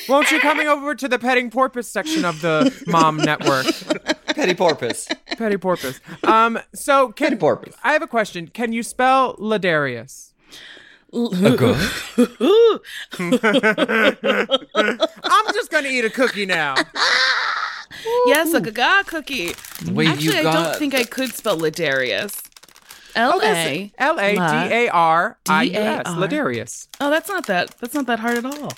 [0.09, 3.67] Won't you coming over to the petting porpoise section of the mom network?
[4.35, 5.09] Petty porpoise.
[5.37, 6.01] Petty porpoise.
[6.25, 7.75] Um, so can Petty porpoise.
[7.83, 8.49] I have a question.
[8.49, 10.33] Can you spell Ladarius?
[11.15, 11.31] I'm
[15.53, 16.75] just gonna eat a cookie now.
[18.27, 19.53] yes, a gaga cookie.
[19.91, 22.41] Wait, Actually, you I don't think I could spell Ladarius.
[23.15, 26.05] L A L A D A R I U S.
[26.07, 26.17] D-A-R.
[26.17, 26.89] Ladarius.
[27.01, 27.77] Oh, that's not that.
[27.79, 28.73] That's not that hard at all.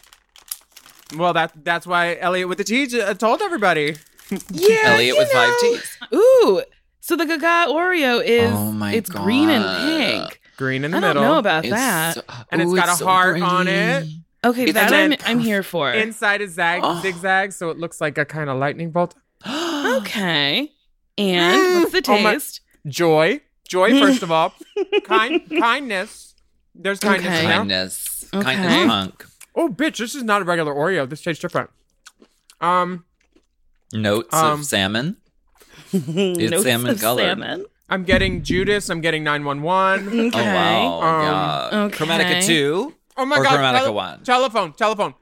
[1.16, 3.94] Well, that that's why Elliot with the T j- uh, told everybody.
[4.50, 5.56] Yeah, Elliot you with five know.
[5.60, 5.98] T's.
[6.14, 6.62] Ooh,
[7.00, 10.40] so the Gaga Oreo is Oh my it's green and pink.
[10.56, 11.22] Green in the I don't middle.
[11.24, 12.14] know about It's that.
[12.14, 14.06] so- and it's got a so heart on it.
[14.44, 15.90] Okay, It's that I'm, I'm here for.
[15.92, 17.00] Inside is zag Oh.
[17.02, 19.14] zigzag, so it looks like a kind of lightning bolt.
[19.46, 20.70] okay,
[21.18, 22.60] and what's the Oh taste?
[22.86, 23.90] Joy, joy.
[24.00, 24.52] First of all,
[25.04, 26.34] kind kindness.
[26.74, 27.46] There's kindness Okay.
[27.46, 28.24] Kindness.
[28.34, 28.42] Okay.
[28.44, 29.26] Kindness punk.
[29.54, 31.08] Oh, bitch, this is not a regular Oreo.
[31.08, 31.70] This tastes different.
[32.60, 33.04] Um,
[33.94, 35.16] Notes Um, of salmon.
[35.92, 37.22] Notes salmon of colored.
[37.24, 37.64] Salmon.
[37.88, 38.88] I'm getting Judas.
[38.90, 40.08] I'm getting 911.
[40.28, 40.40] Okay.
[40.40, 41.02] Oh wow.
[41.02, 41.84] Um, yeah.
[41.84, 41.96] okay.
[42.04, 42.94] Chromatica two.
[43.16, 43.58] Oh my Or god.
[43.58, 44.22] Chromatica tele- one.
[44.24, 44.72] Telephone.
[44.72, 45.14] Telephone.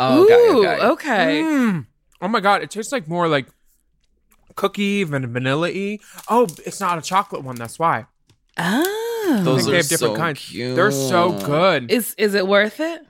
[0.00, 0.84] Oh, okay, Ooh, okay.
[0.86, 1.42] okay.
[1.42, 1.86] Mm.
[2.20, 3.46] Oh my god, it tastes like more like
[4.54, 5.98] cookie and vanilla y.
[6.28, 7.56] Oh, it's not a chocolate one.
[7.56, 8.06] That's why.
[8.58, 10.40] Oh, Those I think are they have different so kinds.
[10.44, 10.76] cute.
[10.76, 11.90] They're so good.
[11.90, 13.00] is is it worth it?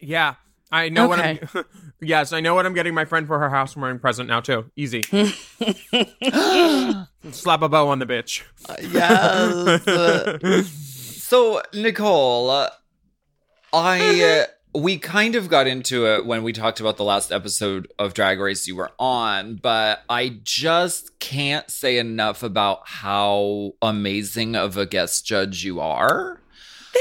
[0.00, 0.34] yeah.
[0.70, 1.38] I know what I'm.
[2.00, 4.70] yes, I know what I'm getting my friend for her housewarming present now too.
[4.76, 5.02] Easy.
[7.30, 8.42] Slap a bow on the bitch.
[8.80, 10.66] yes.
[11.22, 12.70] so, Nicole, uh,
[13.72, 14.46] I uh,
[14.78, 18.38] we kind of got into it when we talked about the last episode of Drag
[18.38, 24.86] Race you were on, but I just can't say enough about how amazing of a
[24.86, 26.40] guest judge you are.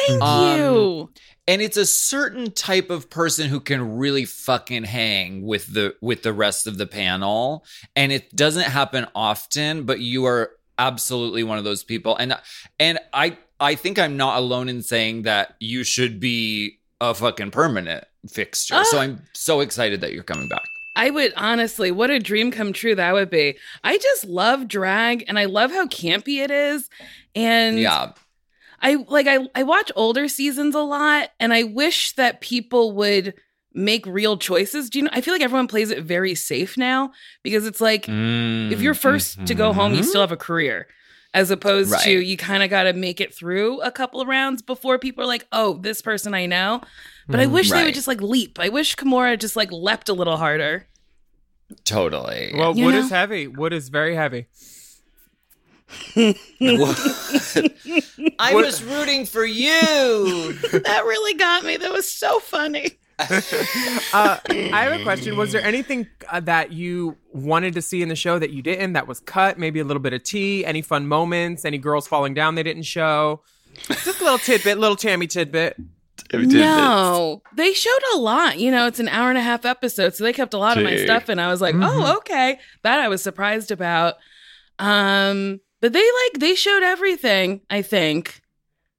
[0.08, 1.10] Thank Um, you.
[1.48, 6.24] And it's a certain type of person who can really fucking hang with the with
[6.24, 9.84] the rest of the panel, and it doesn't happen often.
[9.84, 12.38] But you are absolutely one of those people, and
[12.80, 17.52] and I I think I'm not alone in saying that you should be a fucking
[17.52, 18.84] permanent fixture.
[18.86, 19.00] So.
[19.00, 20.64] I'm so excited that you're coming back.
[20.96, 23.58] I would honestly, what a dream come true that would be.
[23.84, 26.90] I just love drag and I love how campy it is.
[27.36, 28.14] And yeah,
[28.82, 33.34] I like I I watch older seasons a lot and I wish that people would
[33.74, 34.90] make real choices.
[34.90, 37.12] Do you know I feel like everyone plays it very safe now
[37.44, 40.88] because it's like if you're 1st to go home, you still have a career.
[41.34, 44.62] As opposed to you kind of got to make it through a couple of rounds
[44.62, 46.82] before people are like, "Oh, this person I know."
[47.28, 47.52] But I Mhm.
[47.52, 48.58] wish they would just like leap.
[48.60, 50.88] I wish Kahmora just like leapt a little harder.
[51.84, 52.54] totally.
[52.56, 53.00] Well, You wood know?
[53.02, 53.46] is heavy.
[53.48, 54.48] Wood is very heavy.
[56.16, 56.36] I
[58.54, 60.54] What- was rooting for you.
[60.54, 61.78] that really got me.
[61.78, 62.92] That was so funny.
[64.14, 65.36] Uh, I have a question.
[65.38, 68.94] Was there anything uh, that you wanted to see in the show that you didn't?
[68.94, 69.58] That was cut?
[69.58, 70.64] Maybe a little bit of tea?
[70.64, 71.66] Any fun moments?
[71.66, 73.42] Any girls falling down they didn't show?
[73.88, 75.76] Just a little tidbit, little Tammy tidbit.
[76.32, 78.60] No, they showed a lot.
[78.60, 80.84] You know, it's an hour and a half episode, so they kept a lot of
[80.84, 81.88] my stuff, and I was like, Mhm.
[81.90, 82.60] oh, okay.
[82.84, 84.16] That I was surprised about.
[84.80, 87.62] Um, but they like they showed everything.
[87.70, 88.42] I think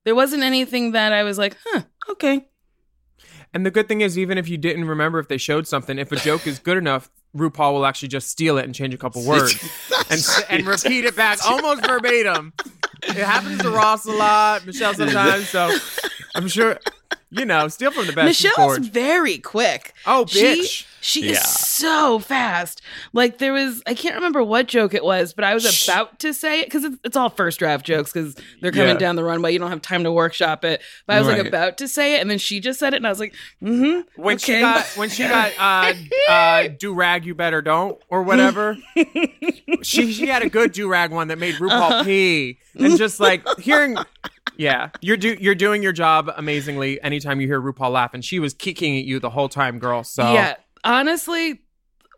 [0.05, 2.49] there wasn't anything that I was like, huh, okay.
[3.55, 6.13] And the good thing is, even if you didn't remember if they showed something, if
[6.13, 9.23] a joke is good enough, RuPaul will actually just steal it and change a couple
[9.27, 9.55] words
[10.11, 12.53] and and repeat it back almost verbatim.
[13.05, 15.49] It happens to Ross a lot, Michelle sometimes.
[15.49, 15.71] So
[16.35, 16.79] I'm sure,
[17.31, 18.27] you know, steal from the best.
[18.43, 18.91] Michelle's Forge.
[18.91, 19.95] very quick.
[20.07, 20.87] Oh, She, bitch.
[21.01, 21.33] she Yeah.
[21.41, 21.45] is
[21.79, 22.83] so fast.
[23.13, 26.35] Like there was, I can't remember what joke it was, but I was about to
[26.35, 28.95] say it because it's, it's all first draft jokes because they're coming Yeah.
[28.99, 29.53] down the runway.
[29.53, 30.83] You don't have time to workshop it.
[31.07, 33.07] But I was like about to say it, and then she just said it, and
[33.07, 34.01] I was like, mm-hmm.
[34.21, 34.55] when okay.
[34.57, 35.93] she got when she got uh
[36.31, 38.77] uh do rag you better don't or whatever
[39.83, 42.05] she she had a good do rag one that made RuPaul Uh-huh.
[42.05, 43.97] pee and just like hearing
[44.57, 48.39] yeah you're do you're doing your job amazingly anytime you hear RuPaul laugh and she
[48.39, 51.63] was kicking at you the whole time girl so Yeah, honestly,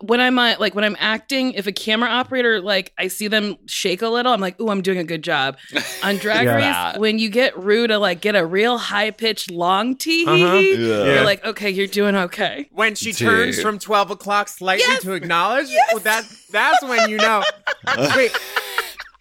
[0.02, 3.56] when I'm uh, like when I'm acting, if a camera operator like I see them
[3.66, 5.58] shake a little, I'm like, "Ooh, I'm doing a good job."
[6.02, 6.88] On Drag Yeah.
[6.92, 10.54] Race, when you get Rue to like get a real high pitched long tee, Uh-huh.
[10.56, 11.22] you're Yeah.
[11.22, 13.28] like, "Okay, you're doing okay." when she Dude.
[13.28, 17.42] turns from 12 o'clock slightly to acknowledge well, that that's when you know
[18.16, 18.36] wait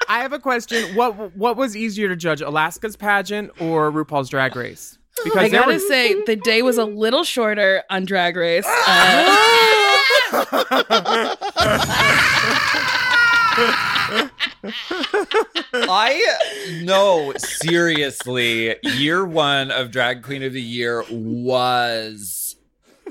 [0.07, 0.95] I have a question.
[0.95, 4.97] What what was easier to judge, Alaska's pageant or RuPaul's Drag Race?
[5.23, 8.65] Because I gotta were- say, the day was a little shorter on Drag Race.
[8.87, 9.68] Uh,
[15.73, 16.37] I
[16.83, 22.55] know seriously, year one of Drag Queen of the Year was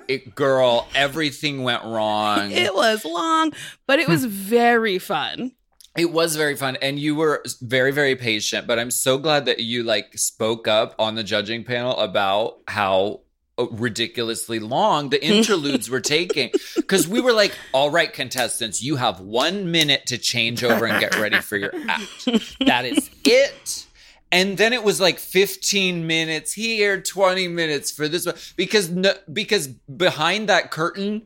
[0.06, 2.50] it girl, everything went wrong.
[2.50, 3.52] it was long,
[3.87, 5.52] but it was very fun.
[5.96, 9.61] It was very fun and you were very very patient, but I'm so glad that
[9.61, 13.20] you like spoke up on the judging panel about how
[13.59, 16.51] Uh, ridiculously long the interludes were taking
[16.87, 21.01] cuz we were like, "All right contestants, you have 1 minute to change over and
[21.01, 22.29] get ready for your act."
[22.64, 23.87] That is it.
[24.31, 29.14] And then it was like 15 minutes here, 20 minutes for this one because no,
[29.33, 31.23] because behind that curtain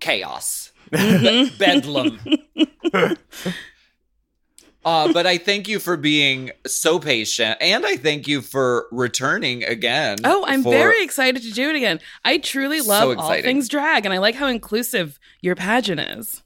[0.00, 0.72] chaos.
[0.90, 1.22] Mm-hmm.
[1.22, 3.16] Be- bedlam.
[4.86, 9.64] Uh, but I thank you for being so patient, and I thank you for returning
[9.64, 10.18] again.
[10.22, 11.98] Oh, I'm for- very excited to do it again.
[12.24, 16.44] I truly So love all things drag, and I like how inclusive your pageant is.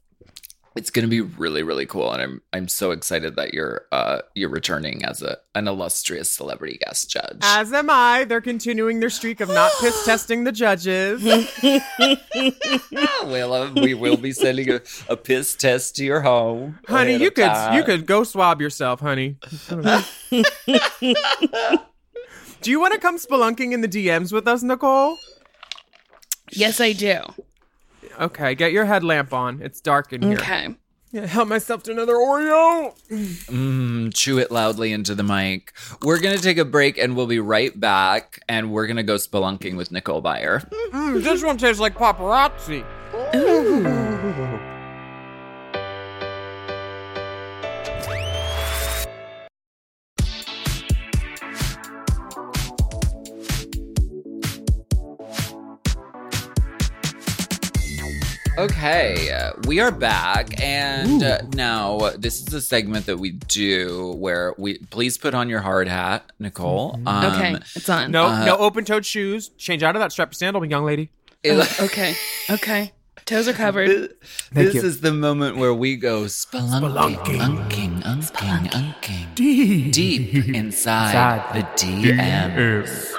[0.73, 4.21] It's going to be really, really cool, and I'm I'm so excited that you're uh
[4.35, 7.39] you're returning as a an illustrious celebrity guest judge.
[7.41, 8.23] As am I.
[8.23, 11.21] They're continuing their streak of not piss testing the judges.
[13.25, 17.31] well, uh, we will be sending a, a piss test to your home, honey, you
[17.31, 17.75] could time.
[17.75, 19.35] you could go swab yourself, honey.
[22.61, 25.17] do you want to come spelunking in the DMs with us, Nicole?
[26.53, 27.19] Yes, I do.
[28.19, 29.61] Okay, get your headlamp on.
[29.61, 30.37] It's dark in here.
[30.37, 30.75] Okay.
[31.11, 32.93] Yeah, help myself to another Oreo.
[33.09, 35.73] Mm, chew it loudly into the mic.
[36.01, 38.39] We're going to take a break and we'll be right back.
[38.47, 40.69] And we're going to go spelunking with Nicole Byer.
[40.91, 42.85] Mm, this one tastes like paparazzi.
[58.57, 63.31] Okay, uh, we are back, and uh, now uh, this is a segment that we
[63.31, 66.99] do where we please put on your hard hat, Nicole.
[67.05, 68.11] Um, okay, it's on.
[68.11, 69.49] No, Uh, no open-toed shoes.
[69.57, 71.09] Change out of that strappy sandal, young lady.
[71.45, 72.13] Oh, okay,
[72.49, 72.91] okay.
[73.25, 73.87] Toes are covered.
[73.87, 74.11] This,
[74.53, 74.81] Thank this you.
[74.83, 83.13] is the moment where we go spelunking, unking, unking, unking, deep, deep inside the DMs.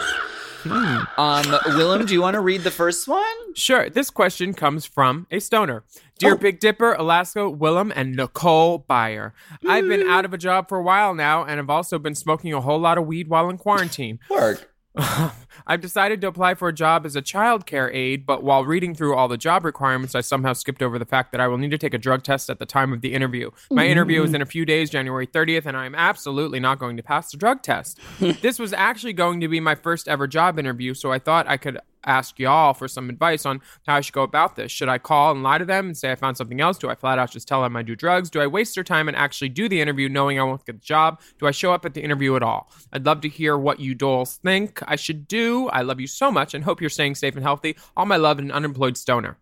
[0.65, 1.45] Um,
[1.77, 3.23] Willam, do you want to read the first one?
[3.55, 3.91] Sure.
[3.91, 5.85] This question comes from a stoner.
[6.19, 9.33] Dear Big Dipper, Alaska, Willam, and Nicole Byer.
[9.67, 12.53] I've been out of a job for a while now, and I've also been smoking
[12.53, 14.21] a whole lot of weed while in quarantine.
[14.31, 14.72] Work.
[15.67, 19.15] I've decided to apply for a job as a childcare aide, but while reading through
[19.15, 21.79] all the job requirements, I somehow skipped over the fact that I will need to
[21.79, 23.51] take a drug test at the time of the interview.
[23.71, 23.93] My mm-hmm.
[23.93, 27.31] interview is in a few days, January 30th, and I'm absolutely not going to pass
[27.31, 27.99] the drug test.
[28.21, 31.57] this was actually going to be my first ever job interview, so I thought I
[31.57, 34.71] could ask y'all for some advice on how I should go about this.
[34.73, 36.79] Should I call and lie to them and say I found something else?
[36.79, 38.31] Do I flat out just tell them I do drugs?
[38.31, 40.85] Do I waste their time and actually do the interview knowing I won't get the
[40.85, 41.21] job?
[41.39, 42.71] Do I show up at the interview at all?
[42.93, 45.69] I'd love to hear what you dolls think I should do.
[45.69, 47.77] I love you so much and hope you're staying safe and healthy.
[47.97, 49.39] All my love and an unemployed stoner.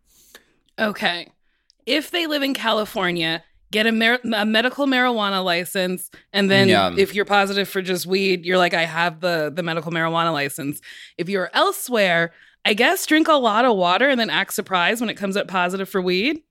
[0.78, 1.28] Okay.
[1.86, 3.42] If they live in California,
[3.72, 6.94] get a, mar- a medical marijuana license, and then Yeah.
[6.96, 10.80] if you're positive for just weed, you're like, I have the the medical marijuana license.
[11.18, 12.32] If you're elsewhere,
[12.64, 15.48] I guess drink a lot of water and then act surprised when it comes up
[15.48, 16.42] positive for weed.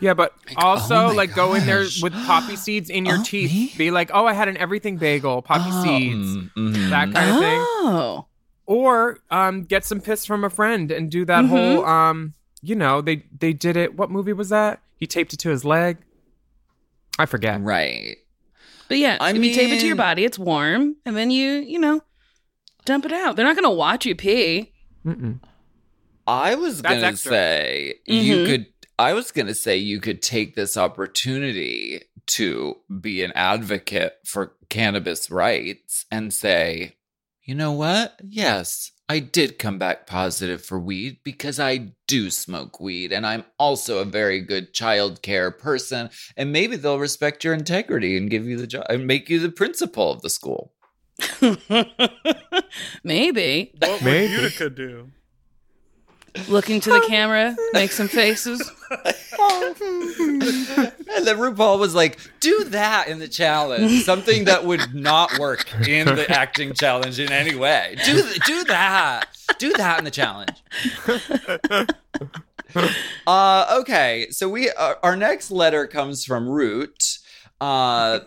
[0.00, 3.22] Yeah, but also oh my like go in there with poppy seeds in your Oh,
[3.22, 3.52] teeth.
[3.52, 3.72] me?
[3.76, 6.90] Be like, oh, I had an everything bagel, poppy Oh, seeds, mm, mhm.
[6.90, 7.60] that kind of thing.
[7.60, 8.26] Oh.
[8.64, 11.48] or um, get some piss from a friend and do that Mhm.
[11.48, 12.32] whole um,
[12.62, 15.64] you know they they did it what movie was that he taped it to his
[15.64, 15.98] leg
[17.18, 18.16] i forget Right.
[18.88, 21.54] But yeah, I if you tape it to your body, it's warm, and then you,
[21.54, 22.02] you know,
[22.84, 23.34] dump it out.
[23.34, 24.72] They're not gonna watch you pee.
[25.06, 25.40] Mm-mm.
[26.26, 27.30] I was That's gonna extra.
[27.30, 28.46] say you Mhm.
[28.46, 28.66] could.
[28.98, 35.30] I was gonna say you could take this opportunity to be an advocate for cannabis
[35.30, 36.96] rights and say,
[37.44, 38.18] you know what?
[38.26, 43.44] Yes, I did come back positive for weed because I do smoke weed, and I'm
[43.58, 46.10] also a very good child care person.
[46.36, 49.52] And maybe they'll respect your integrity and give you the job and make you the
[49.52, 50.72] principal of the school.
[53.04, 54.34] Maybe What Maybe.
[54.34, 55.10] would Utica do?
[56.48, 58.70] look into the camera, make some faces.
[59.78, 64.02] And then RuPaul was like, do that in the challenge.
[64.04, 67.96] Something that would not work in the acting challenge in any way.
[68.04, 69.24] Do do that.
[69.58, 70.50] Do that in the challenge.
[73.26, 77.18] Uh, okay, so we uh, our next letter comes from Root,
[77.60, 78.18] uh,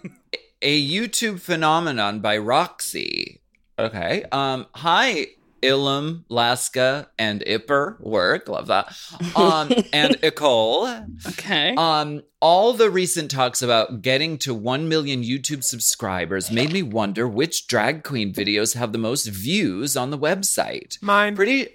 [0.62, 3.42] a YouTube phenomenon by Roxy.
[3.78, 4.26] Okay.
[4.32, 5.28] Um, hi,
[5.62, 8.00] Ilum, Laska, and Ipper.
[8.02, 8.96] Work, love that.
[9.36, 10.88] Um, and Nicole.
[11.28, 11.76] Okay.
[11.76, 17.28] Um, all the recent talks about getting to 1 million YouTube subscribers made me wonder
[17.28, 21.02] which drag queen videos have the most views on the website.
[21.02, 21.68] mine Pretty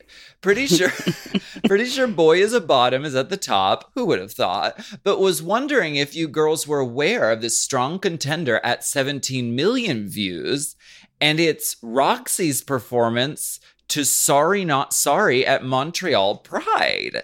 [0.45, 0.93] pretty sure
[1.67, 3.91] pretty sure boy is a bottom is at the top.
[3.95, 4.79] Who would have thought?
[5.03, 10.07] But was wondering if you girls were aware of this strong contender at 17 million
[10.07, 10.77] views
[11.19, 17.23] and it's Roxy's performance to Sorry Not Sorry at Montreal Pride.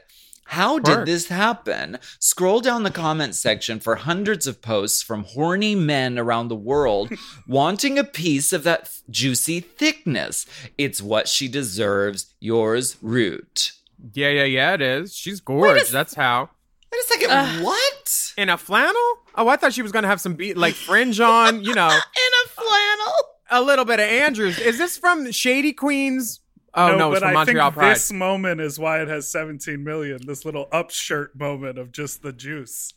[0.50, 1.98] How did this happen?
[2.18, 7.12] Scroll down the comments section for hundreds of posts from horny men around the world
[7.46, 10.46] wanting a piece of that th- juicy thickness.
[10.76, 12.34] It's what she deserves.
[12.40, 13.72] Yours, Root.
[14.14, 16.48] yeah yeah yeah it is she's gorgeous that's how
[16.90, 17.30] Wait a second.
[17.30, 17.62] Ugh.
[17.64, 18.32] what?
[18.38, 18.94] in a flannel
[19.36, 21.88] oh i thought she was gonna have some beat like fringe on you know
[22.26, 23.14] In a flannel.
[23.50, 26.39] a little bit of andrews is this from shady queens
[26.74, 29.28] oh no, it's but from I montreal think pride this moment is why it has
[29.30, 30.18] 17 million.
[30.26, 32.92] This little upshirt moment of just the juice.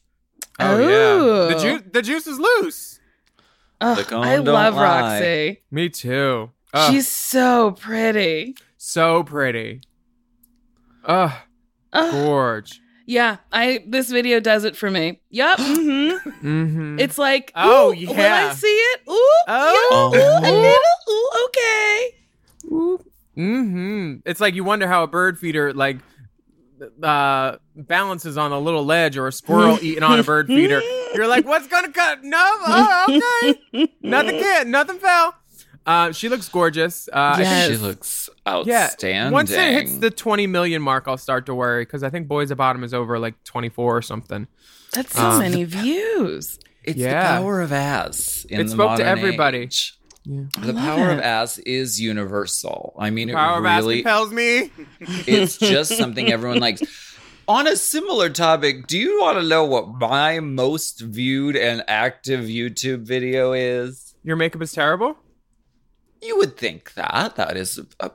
[0.59, 2.99] oh yeah the juice the juice is loose
[3.81, 4.83] Ugh, I love lie.
[5.19, 5.61] Roxy.
[5.71, 8.55] me too Ugh, She's so pretty.
[8.77, 9.81] so pretty
[11.05, 11.31] Ugh,
[11.93, 12.11] Ugh.
[12.11, 15.19] gorge Yeah, I this video does it for me.
[15.29, 15.59] Yup.
[15.61, 16.11] hmm
[16.41, 16.99] mm-hmm.
[16.99, 18.49] It's like, Oh, ooh, When yeah.
[18.51, 20.11] I see it, ooh, Oh.
[20.13, 23.02] yeah, ooh, a little, ooh, okay.
[23.37, 24.15] Mm-hmm.
[24.25, 25.97] It's like you wonder how a bird feeder like
[27.01, 30.81] uh, balances on a little ledge or a squirrel eating on a bird feeder.
[31.13, 32.23] You're like, what's gonna cut?
[32.23, 33.05] No, oh,
[33.73, 35.35] okay, nothing can, nothing fell.
[35.85, 37.09] Uh, she looks gorgeous.
[37.09, 38.53] Uh, I think- She looks yeah.
[38.53, 39.33] outstanding.
[39.33, 42.43] Once it hits the 20 million mark, I'll start to worry because I think Boy
[42.43, 44.47] Is a Bottom is over like 24 or something.
[44.93, 46.57] That's so Um, many views.
[46.85, 47.21] It's Yeah.
[47.33, 48.45] the power of ass.
[48.49, 49.57] In It the spoke to everybody.
[49.59, 49.97] age.
[50.25, 52.95] I The love power of ass is universal.
[52.97, 54.71] I mean, it Power of ass really compels me.
[54.99, 56.81] it's just something everyone likes.
[57.47, 62.45] On a similar topic, do you want to know what my most viewed and active
[62.45, 64.15] YouTube video is?
[64.23, 65.17] Your makeup is terrible?
[66.21, 67.35] You would think that.
[67.35, 68.11] That is a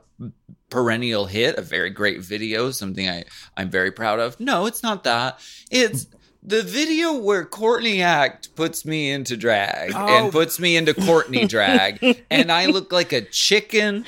[0.71, 4.39] perennial hit, a very great video, something I, I'm very proud of.
[4.39, 5.39] No, it's not that.
[5.69, 6.07] It's
[6.41, 10.07] the video where Courtney Act puts me into drag Oh.
[10.07, 14.05] and puts me into Courtney drag, and I look like a chicken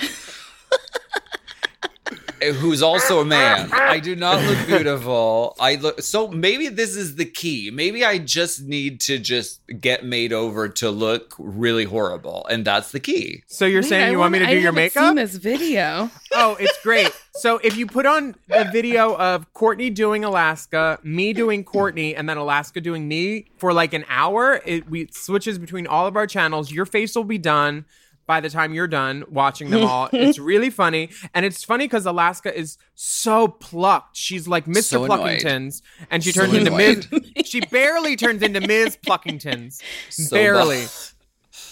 [2.55, 3.69] who's also a man.
[3.71, 5.55] I do not look beautiful.
[5.59, 7.69] I look so maybe this is the key.
[7.71, 12.91] Maybe I just need to just get made over to look really horrible, and that's
[12.91, 13.43] the key.
[13.47, 15.07] So you're Wait, saying I you want me to wanna- do I your haven't makeup?
[15.09, 16.09] Seen this video.
[16.33, 17.11] Oh, it's great.
[17.33, 22.27] So if you put on a video of Courtney doing Alaska, me doing Courtney, and
[22.27, 26.15] then Alaska doing me for like an hour, it we it switches between all of
[26.17, 26.71] our channels.
[26.71, 27.85] Your face will be done
[28.27, 30.09] by the time you're done watching them all.
[30.13, 31.09] it's really funny.
[31.33, 34.15] And it's funny because Alaska is so plucked.
[34.17, 34.81] She's like Mr.
[34.83, 35.07] So.
[35.07, 35.81] Pluckingtons.
[36.09, 37.07] And she So turns into Ms.
[37.45, 38.97] She barely turns into Ms.
[39.05, 39.81] Pluckingtons.
[40.09, 40.81] So barely.
[40.83, 40.87] bu-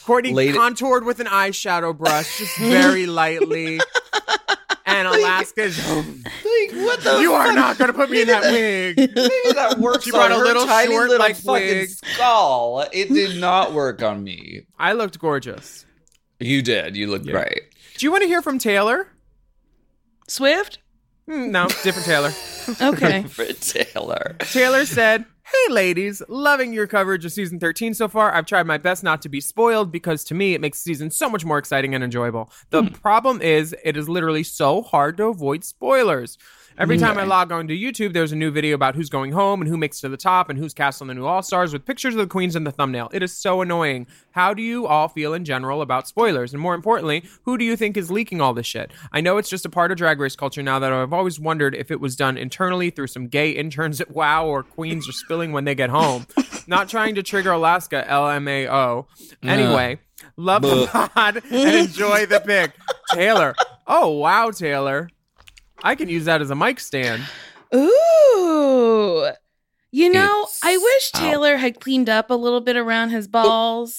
[0.06, 3.80] Courtney Lady- contoured with an eyeshadow brush, just very lightly.
[5.00, 5.78] And Alaska is.
[5.90, 6.06] Like
[6.74, 7.20] what the?
[7.22, 8.98] You are not going to put me in that wig.
[8.98, 11.90] Maybe that works She brought on a her little tiny short, little like, fucking wig.
[11.90, 12.86] skull.
[12.92, 14.64] It did not work on me.
[14.78, 15.86] I looked gorgeous.
[16.40, 16.96] You did.
[16.96, 17.62] You looked great.
[17.98, 19.08] Do you want to hear from Taylor?
[20.28, 20.80] Swift?
[21.28, 22.32] Hmm, No, different Taylor.
[22.82, 23.24] Okay.
[23.24, 24.36] For Taylor.
[24.40, 28.32] Taylor said, Hey ladies, loving your coverage of season 13 so far.
[28.32, 31.10] I've tried my best not to be spoiled because to me it makes the season
[31.10, 32.52] so much more exciting and enjoyable.
[32.70, 32.94] The hmm.
[32.94, 36.38] problem is it is literally so hard to avoid spoilers.
[36.78, 39.62] Every time I log on to YouTube, there's a new video about who's going home
[39.62, 41.74] and who makes it to the top and who's cast on the new All Stars
[41.74, 43.10] with pictures of the queens in the thumbnail.
[43.12, 44.08] It is so annoying.
[44.32, 46.54] How do you all feel in general about spoilers?
[46.54, 48.92] And more importantly, who do you think is leaking all this shit?
[49.12, 51.76] I know it's just a part of drag race culture now that I've always wondered
[51.76, 55.52] if it was done internally through some gay interns at WoW or queens are spilling
[55.52, 56.28] when they get home.
[56.68, 59.06] Not trying to trigger Alaska, LMAO.
[59.44, 60.00] Anyway,
[60.38, 62.72] love the pod and enjoy the pic.
[63.14, 63.56] Taylor.
[63.86, 65.10] Oh, wow, Taylor.
[65.84, 67.24] I can use that as a mic stand.
[67.74, 69.30] Ooh.
[69.92, 71.20] You know, It's I wish out.
[71.22, 73.98] Taylor had cleaned up a little bit around his balls.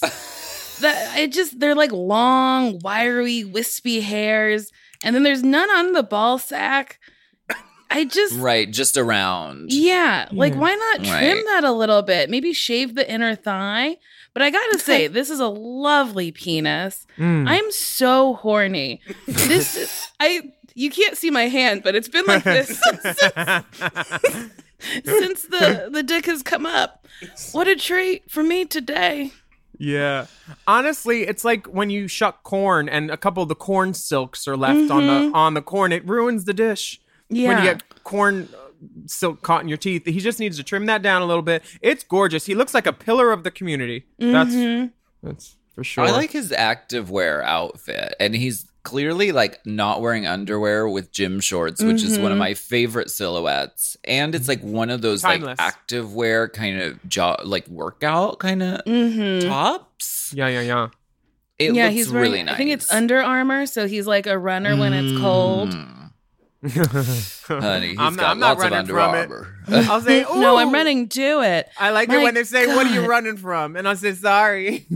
[0.81, 4.71] that it just they're like long, wiry, wispy hairs,
[5.03, 6.99] and then there's none on the ball sack.
[7.93, 9.73] I just Right, just around.
[9.73, 11.45] yeah, like why not trim Right.
[11.47, 12.31] that a little bit?
[12.31, 13.97] Maybe shave the inner thigh.
[14.33, 17.05] But I gotta say, this is a lovely penis.
[17.19, 17.49] Mm.
[17.49, 19.01] I'm so horny.
[19.27, 23.03] This is, I you can't see my hand, but it's been like this since,
[25.05, 27.07] since the the dick has come up.
[27.53, 29.33] What a treat for me today.
[29.79, 30.27] Yeah.
[30.67, 34.57] Honestly, it's like when you shuck corn and a couple of the corn silks are
[34.57, 37.01] left on the on the corn, it ruins the dish.
[37.29, 38.59] When you get corn uh,
[39.07, 41.63] silk caught in your teeth, he just needs to trim that down a little bit.
[41.81, 42.45] It's gorgeous.
[42.45, 44.05] He looks like a pillar of the community.
[44.19, 44.55] That's
[45.23, 46.05] that's for sure.
[46.05, 51.83] I like his activewear outfit, and he's clearly like not wearing underwear with gym shorts,
[51.83, 53.97] which is one of my favorite silhouettes.
[54.05, 55.59] And it's like one of those Timeless.
[55.59, 59.49] like activewear kind of jo- like workout kind of Mm-hmm.
[59.49, 60.33] tops.
[60.35, 60.89] Yeah, yeah, yeah.
[61.59, 62.55] It yeah, looks he's wearing, really nice.
[62.55, 65.71] I think it's Under Armour, so he's like a runner when it's cold.
[65.75, 65.97] Mm.
[67.63, 69.57] Honey, he's I'm not, got I'm not lots of running Under from Armour.
[69.69, 69.89] it.
[69.91, 71.69] I'll say, No, I'm "Ooh." running to it.
[71.79, 74.87] I like it when they say, "What are you running from?" And I say, "Sorry."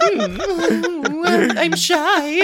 [0.00, 2.40] I'm shy.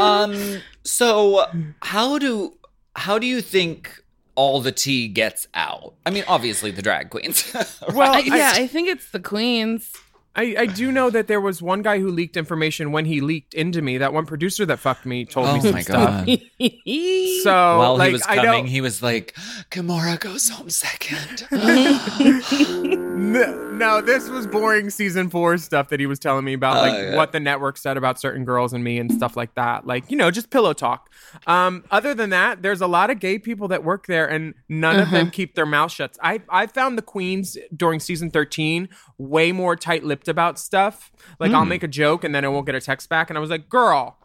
[0.00, 0.60] um.
[0.84, 1.44] So
[1.82, 2.54] how do
[2.96, 4.02] how do you think
[4.34, 5.94] all the tea gets out?
[6.06, 7.54] I mean, obviously the drag queens.
[7.92, 9.92] Well, I, I- yeah, I think it's the queens.
[10.36, 13.52] I, I do know that there was one guy who leaked information when he leaked
[13.52, 13.98] into me.
[13.98, 16.26] That one producer that fucked me told me oh some my stuff.
[16.26, 16.40] god!
[17.42, 19.34] So While like he was coming, he was like,
[19.70, 21.46] "Kahmora goes home second.
[23.20, 26.80] No, no, this was boring season four stuff that he was telling me about, Oh,
[26.80, 27.16] like yeah.
[27.16, 29.86] what the network said about certain girls and me and stuff like that.
[29.86, 31.10] Like, you know, just pillow talk.
[31.46, 34.96] Um, other than that, there's a lot of gay people that work there and none
[34.96, 35.16] of Uh-huh.
[35.18, 36.16] them keep their mouth shut.
[36.22, 38.88] I, I found the queens during season 13
[39.20, 41.12] way more tight lipped about stuff.
[41.38, 41.56] Like, Hmm.
[41.56, 43.30] I'll make a joke and then I won't get a text back.
[43.30, 44.18] And I was like, girl,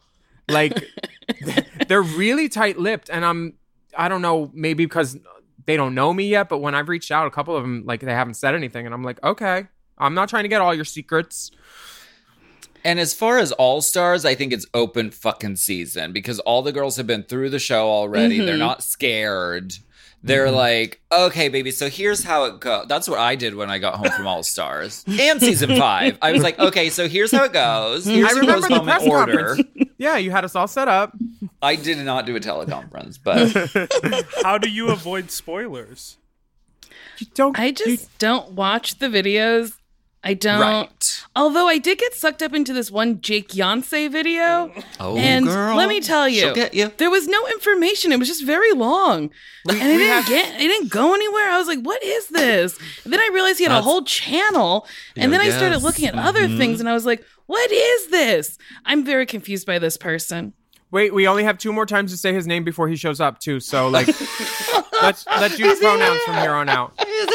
[0.49, 0.73] like,
[1.87, 3.09] they're really tight lipped.
[3.09, 3.53] And I'm,
[3.97, 5.17] I don't know, maybe because
[5.65, 7.99] they don't know me yet, but when I've reached out, a couple of them like
[8.01, 9.65] they haven't said anything, and I'm like, okay,
[9.97, 11.49] I'm not trying to get all your secrets.
[12.83, 16.71] And as far as All Stars, I think it's open fucking season because all the
[16.71, 18.39] girls have been through the show already.
[18.39, 18.59] They're Mhm.
[18.59, 19.73] not scared.
[20.25, 20.55] They're mm-hmm.
[20.55, 22.87] like, okay, baby, so here's how it goes.
[22.87, 26.17] That's what I did when I got home from All Stars and season five.
[26.19, 28.05] I was like, okay, so here's how it goes.
[28.05, 28.15] Mm-hmm.
[28.15, 29.55] Here's I remember goes the home press order.
[29.55, 29.69] conference.
[29.97, 31.15] Yeah, you had us all set up.
[31.61, 36.17] I did not do a teleconference, but How do you avoid spoilers?
[37.17, 37.57] You don't.
[37.57, 39.77] I just don't watch the videos.
[40.27, 40.59] I don't.
[40.59, 41.23] Right.
[41.35, 44.73] Although I did get sucked up into this one Jake Yonsei video.
[44.99, 45.77] Oh, and girl.
[45.77, 46.91] let me tell you, you.
[46.97, 48.11] there was no information.
[48.11, 49.29] It was just very long,
[49.69, 51.49] and it didn't get, it didn't go anywhere.
[51.51, 54.87] I was like, "What is this?" And then I realized he had a whole channel,
[55.15, 56.57] and then I started looking at other Mhm.
[56.57, 60.53] things, and I was like, "What is this?" I'm very confused by this person.
[60.95, 63.37] Wait, we only have two more times to say his name before he shows up
[63.37, 63.59] too.
[63.59, 64.07] So like,
[65.01, 66.93] let's let's use pronouns from here on out.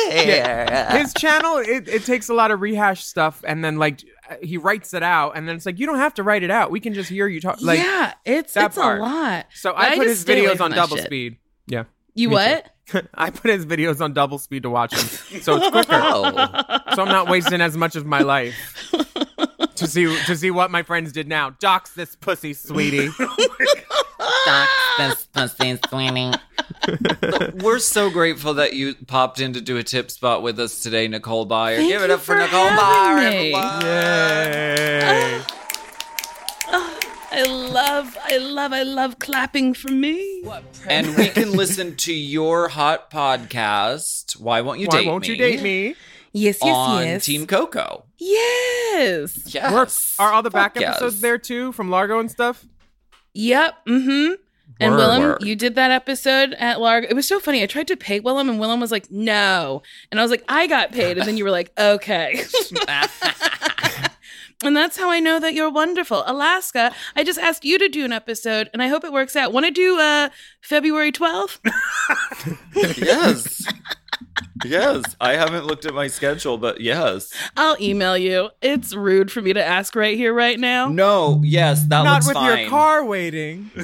[0.08, 0.96] Yeah.
[0.96, 4.00] His channel it, it takes a lot of rehash stuff, and then like
[4.42, 6.70] he writes it out, and then it's like you don't have to write it out.
[6.70, 7.60] We can just hear you talk.
[7.60, 8.98] Like yeah, it's that it's part.
[8.98, 9.46] a lot.
[9.52, 11.04] So But I put his videos on double shit.
[11.04, 11.36] speed.
[11.66, 11.84] Yeah.
[12.14, 12.74] You what?
[13.14, 16.00] I put his videos on double speed to watch them, so it's quicker.
[16.02, 16.78] Oh.
[16.94, 18.56] So I'm not wasting as much of my life
[19.80, 21.50] to see to see what my friends did now.
[21.58, 23.10] Dox this pussy, sweetie.
[24.22, 24.66] Oh
[24.98, 26.32] Dox this pussy sweetie.
[27.64, 31.08] We're so grateful that you popped in to do a tip spot with us today,
[31.08, 31.76] Nicole Byer.
[31.76, 33.30] Thank Give it up for, for Nicole having Byer.
[33.30, 33.54] me.
[33.54, 33.80] everyone.
[33.82, 35.42] Yay!
[36.72, 37.00] Oh,
[37.32, 40.44] I love, I love, I love clapping for me.
[40.86, 44.38] And we can listen to your hot podcast.
[44.38, 45.28] Why won't you Why date won't me?
[45.30, 45.94] you date me?
[46.32, 47.24] Yes, yes, on yes.
[47.24, 48.04] Team Coco.
[48.20, 49.54] Yes.
[49.54, 50.16] Yes.
[50.18, 50.96] We're- all the back Fuck yes.
[50.96, 52.64] episodes there too from Largo and stuff?
[53.34, 53.86] Yep.
[53.88, 54.34] Mm-hmm.
[54.78, 55.42] And Word, Willam, word.
[55.42, 57.06] you did that episode at Largo.
[57.08, 57.62] It was so funny.
[57.62, 60.66] I tried to pay Willam, and Willam was like, "No," and I was like, "I
[60.66, 62.42] got paid," and then you were like, "Okay."
[64.64, 66.94] and that's how I know that you're wonderful, Alaska.
[67.14, 69.52] I just asked you to do an episode, and I hope it works out.
[69.52, 70.30] Want to do uh
[70.62, 71.60] February twelfth?
[72.74, 73.66] yes.
[74.64, 75.02] Yes.
[75.20, 77.32] I haven't looked at my schedule, but yes.
[77.56, 78.50] I'll email you.
[78.62, 80.88] It's rude for me to ask right here, right now.
[80.88, 82.60] No, yes, that Not looks with fine.
[82.60, 83.70] your car waiting.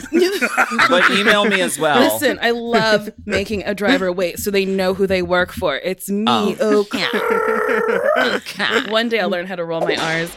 [0.88, 1.98] But email me as well.
[2.00, 5.76] Listen, I love making a driver wait so they know who they work for.
[5.78, 6.56] It's me.
[6.60, 6.80] Oh.
[8.16, 8.90] Okay.
[8.90, 10.36] One day I'll learn how to roll my R's.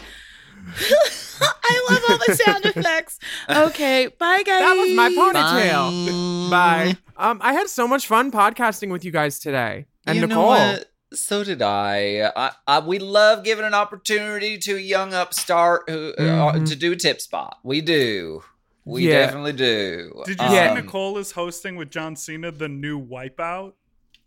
[1.42, 3.20] I love all the sound effects.
[3.50, 4.60] Okay, bye guys.
[4.60, 6.50] That was my ponytail.
[6.50, 6.98] Bye.
[7.18, 9.86] Um, I had so much fun podcasting with you guys today.
[10.06, 10.44] And you Nicole.
[10.44, 10.86] know what?
[11.14, 12.32] So did I.
[12.36, 12.80] I, I.
[12.80, 16.68] We love giving an opportunity to a young upstart who uh, Mhm.
[16.70, 17.58] to do tip spot.
[17.64, 18.44] We do.
[18.86, 19.26] We Yeah.
[19.26, 20.22] definitely do.
[20.26, 23.74] Did you Um, see Nicole is hosting with John Cena the new Wipeout?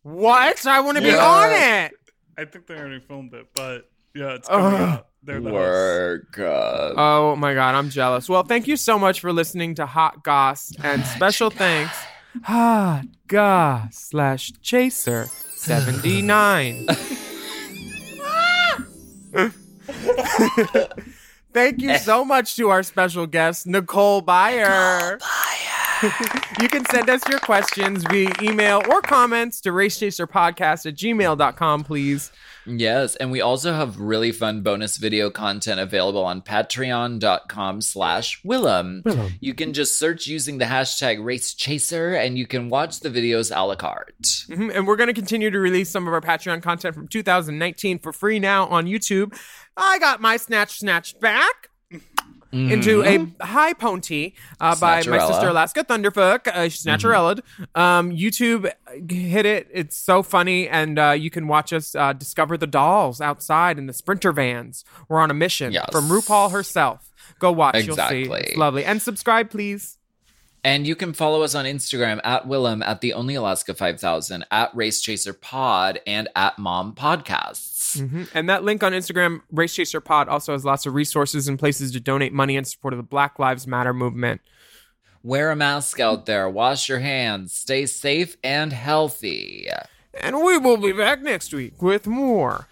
[0.03, 0.67] What?
[0.67, 1.25] I want to be Yeah.
[1.25, 1.93] on it.
[2.37, 4.81] I think they already filmed it, but yeah, it's coming Ugh.
[4.99, 5.07] out.
[5.23, 5.61] They're the hosts.
[5.61, 6.39] Work.
[6.41, 8.29] Uh, Oh my god, I'm jealous.
[8.29, 11.97] Well, thank you so much for listening to Hot Goss, and special thanks,
[12.45, 15.29] Hot Goss slash Chaser
[15.63, 16.87] seventy nine.
[21.53, 25.21] Thank you so much to our special guest, Nicole Byer.
[26.61, 32.33] you can send us your questions via email or comments to racechaserpodcast at gmail.com, please.
[32.67, 39.03] Yes, and we also have really fun bonus video content available on patreon.com slash Willam.
[39.03, 39.33] Willam.
[39.41, 43.55] You can just search using the hashtag Race Chaser and you can watch the videos
[43.55, 44.23] a la carte.
[44.49, 47.99] Mhm, And we're going to continue to release some of our Patreon content from 2019
[47.99, 49.37] for free now on YouTube.
[49.77, 51.71] I got my Snatch Snatched back
[52.53, 56.47] into a high ponty uh, by my sister Alaska Thunderfuck.
[56.49, 57.41] Uh, she snatcherellaed.
[57.75, 58.71] Um, YouTube
[59.11, 59.69] hit it.
[59.73, 60.69] It's so funny.
[60.69, 64.85] And uh, you can watch us uh, discover the dolls outside in the Sprinter vans.
[65.09, 65.87] We're on a mission Yes.
[65.91, 67.11] from RuPaul herself.
[67.39, 67.75] Go watch.
[67.77, 68.03] You'll see.
[68.23, 68.41] Exactly.
[68.49, 68.85] It's lovely.
[68.85, 69.99] And subscribe, please.
[70.65, 74.75] And you can follow us on Instagram at Willam at the Only Alaska 5000, at
[74.77, 77.97] Race Chaser Pod, and at Mom Podcasts.
[78.01, 78.29] Mhm.
[78.33, 81.91] And that link on Instagram, Race Chaser Pod, also has lots of resources and places
[81.93, 84.41] to donate money in support of the Black Lives Matter movement.
[85.25, 89.69] Wear a mask out there, wash your hands, stay safe and healthy.
[90.21, 92.69] And we will be back next week with more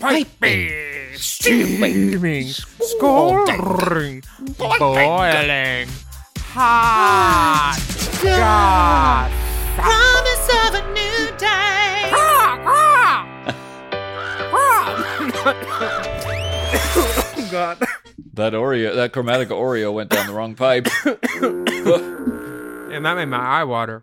[0.00, 0.70] piping,
[1.16, 4.22] steaming, scoring,
[4.56, 5.88] boiling,
[6.58, 7.78] hot
[8.22, 9.30] goss.
[9.76, 12.10] Promise of a new day.
[12.12, 12.58] oh
[17.50, 17.78] God.
[18.34, 20.88] That Oreo, that chromatic Oreo went down the wrong pipe.
[22.90, 24.02] And that made my eye water.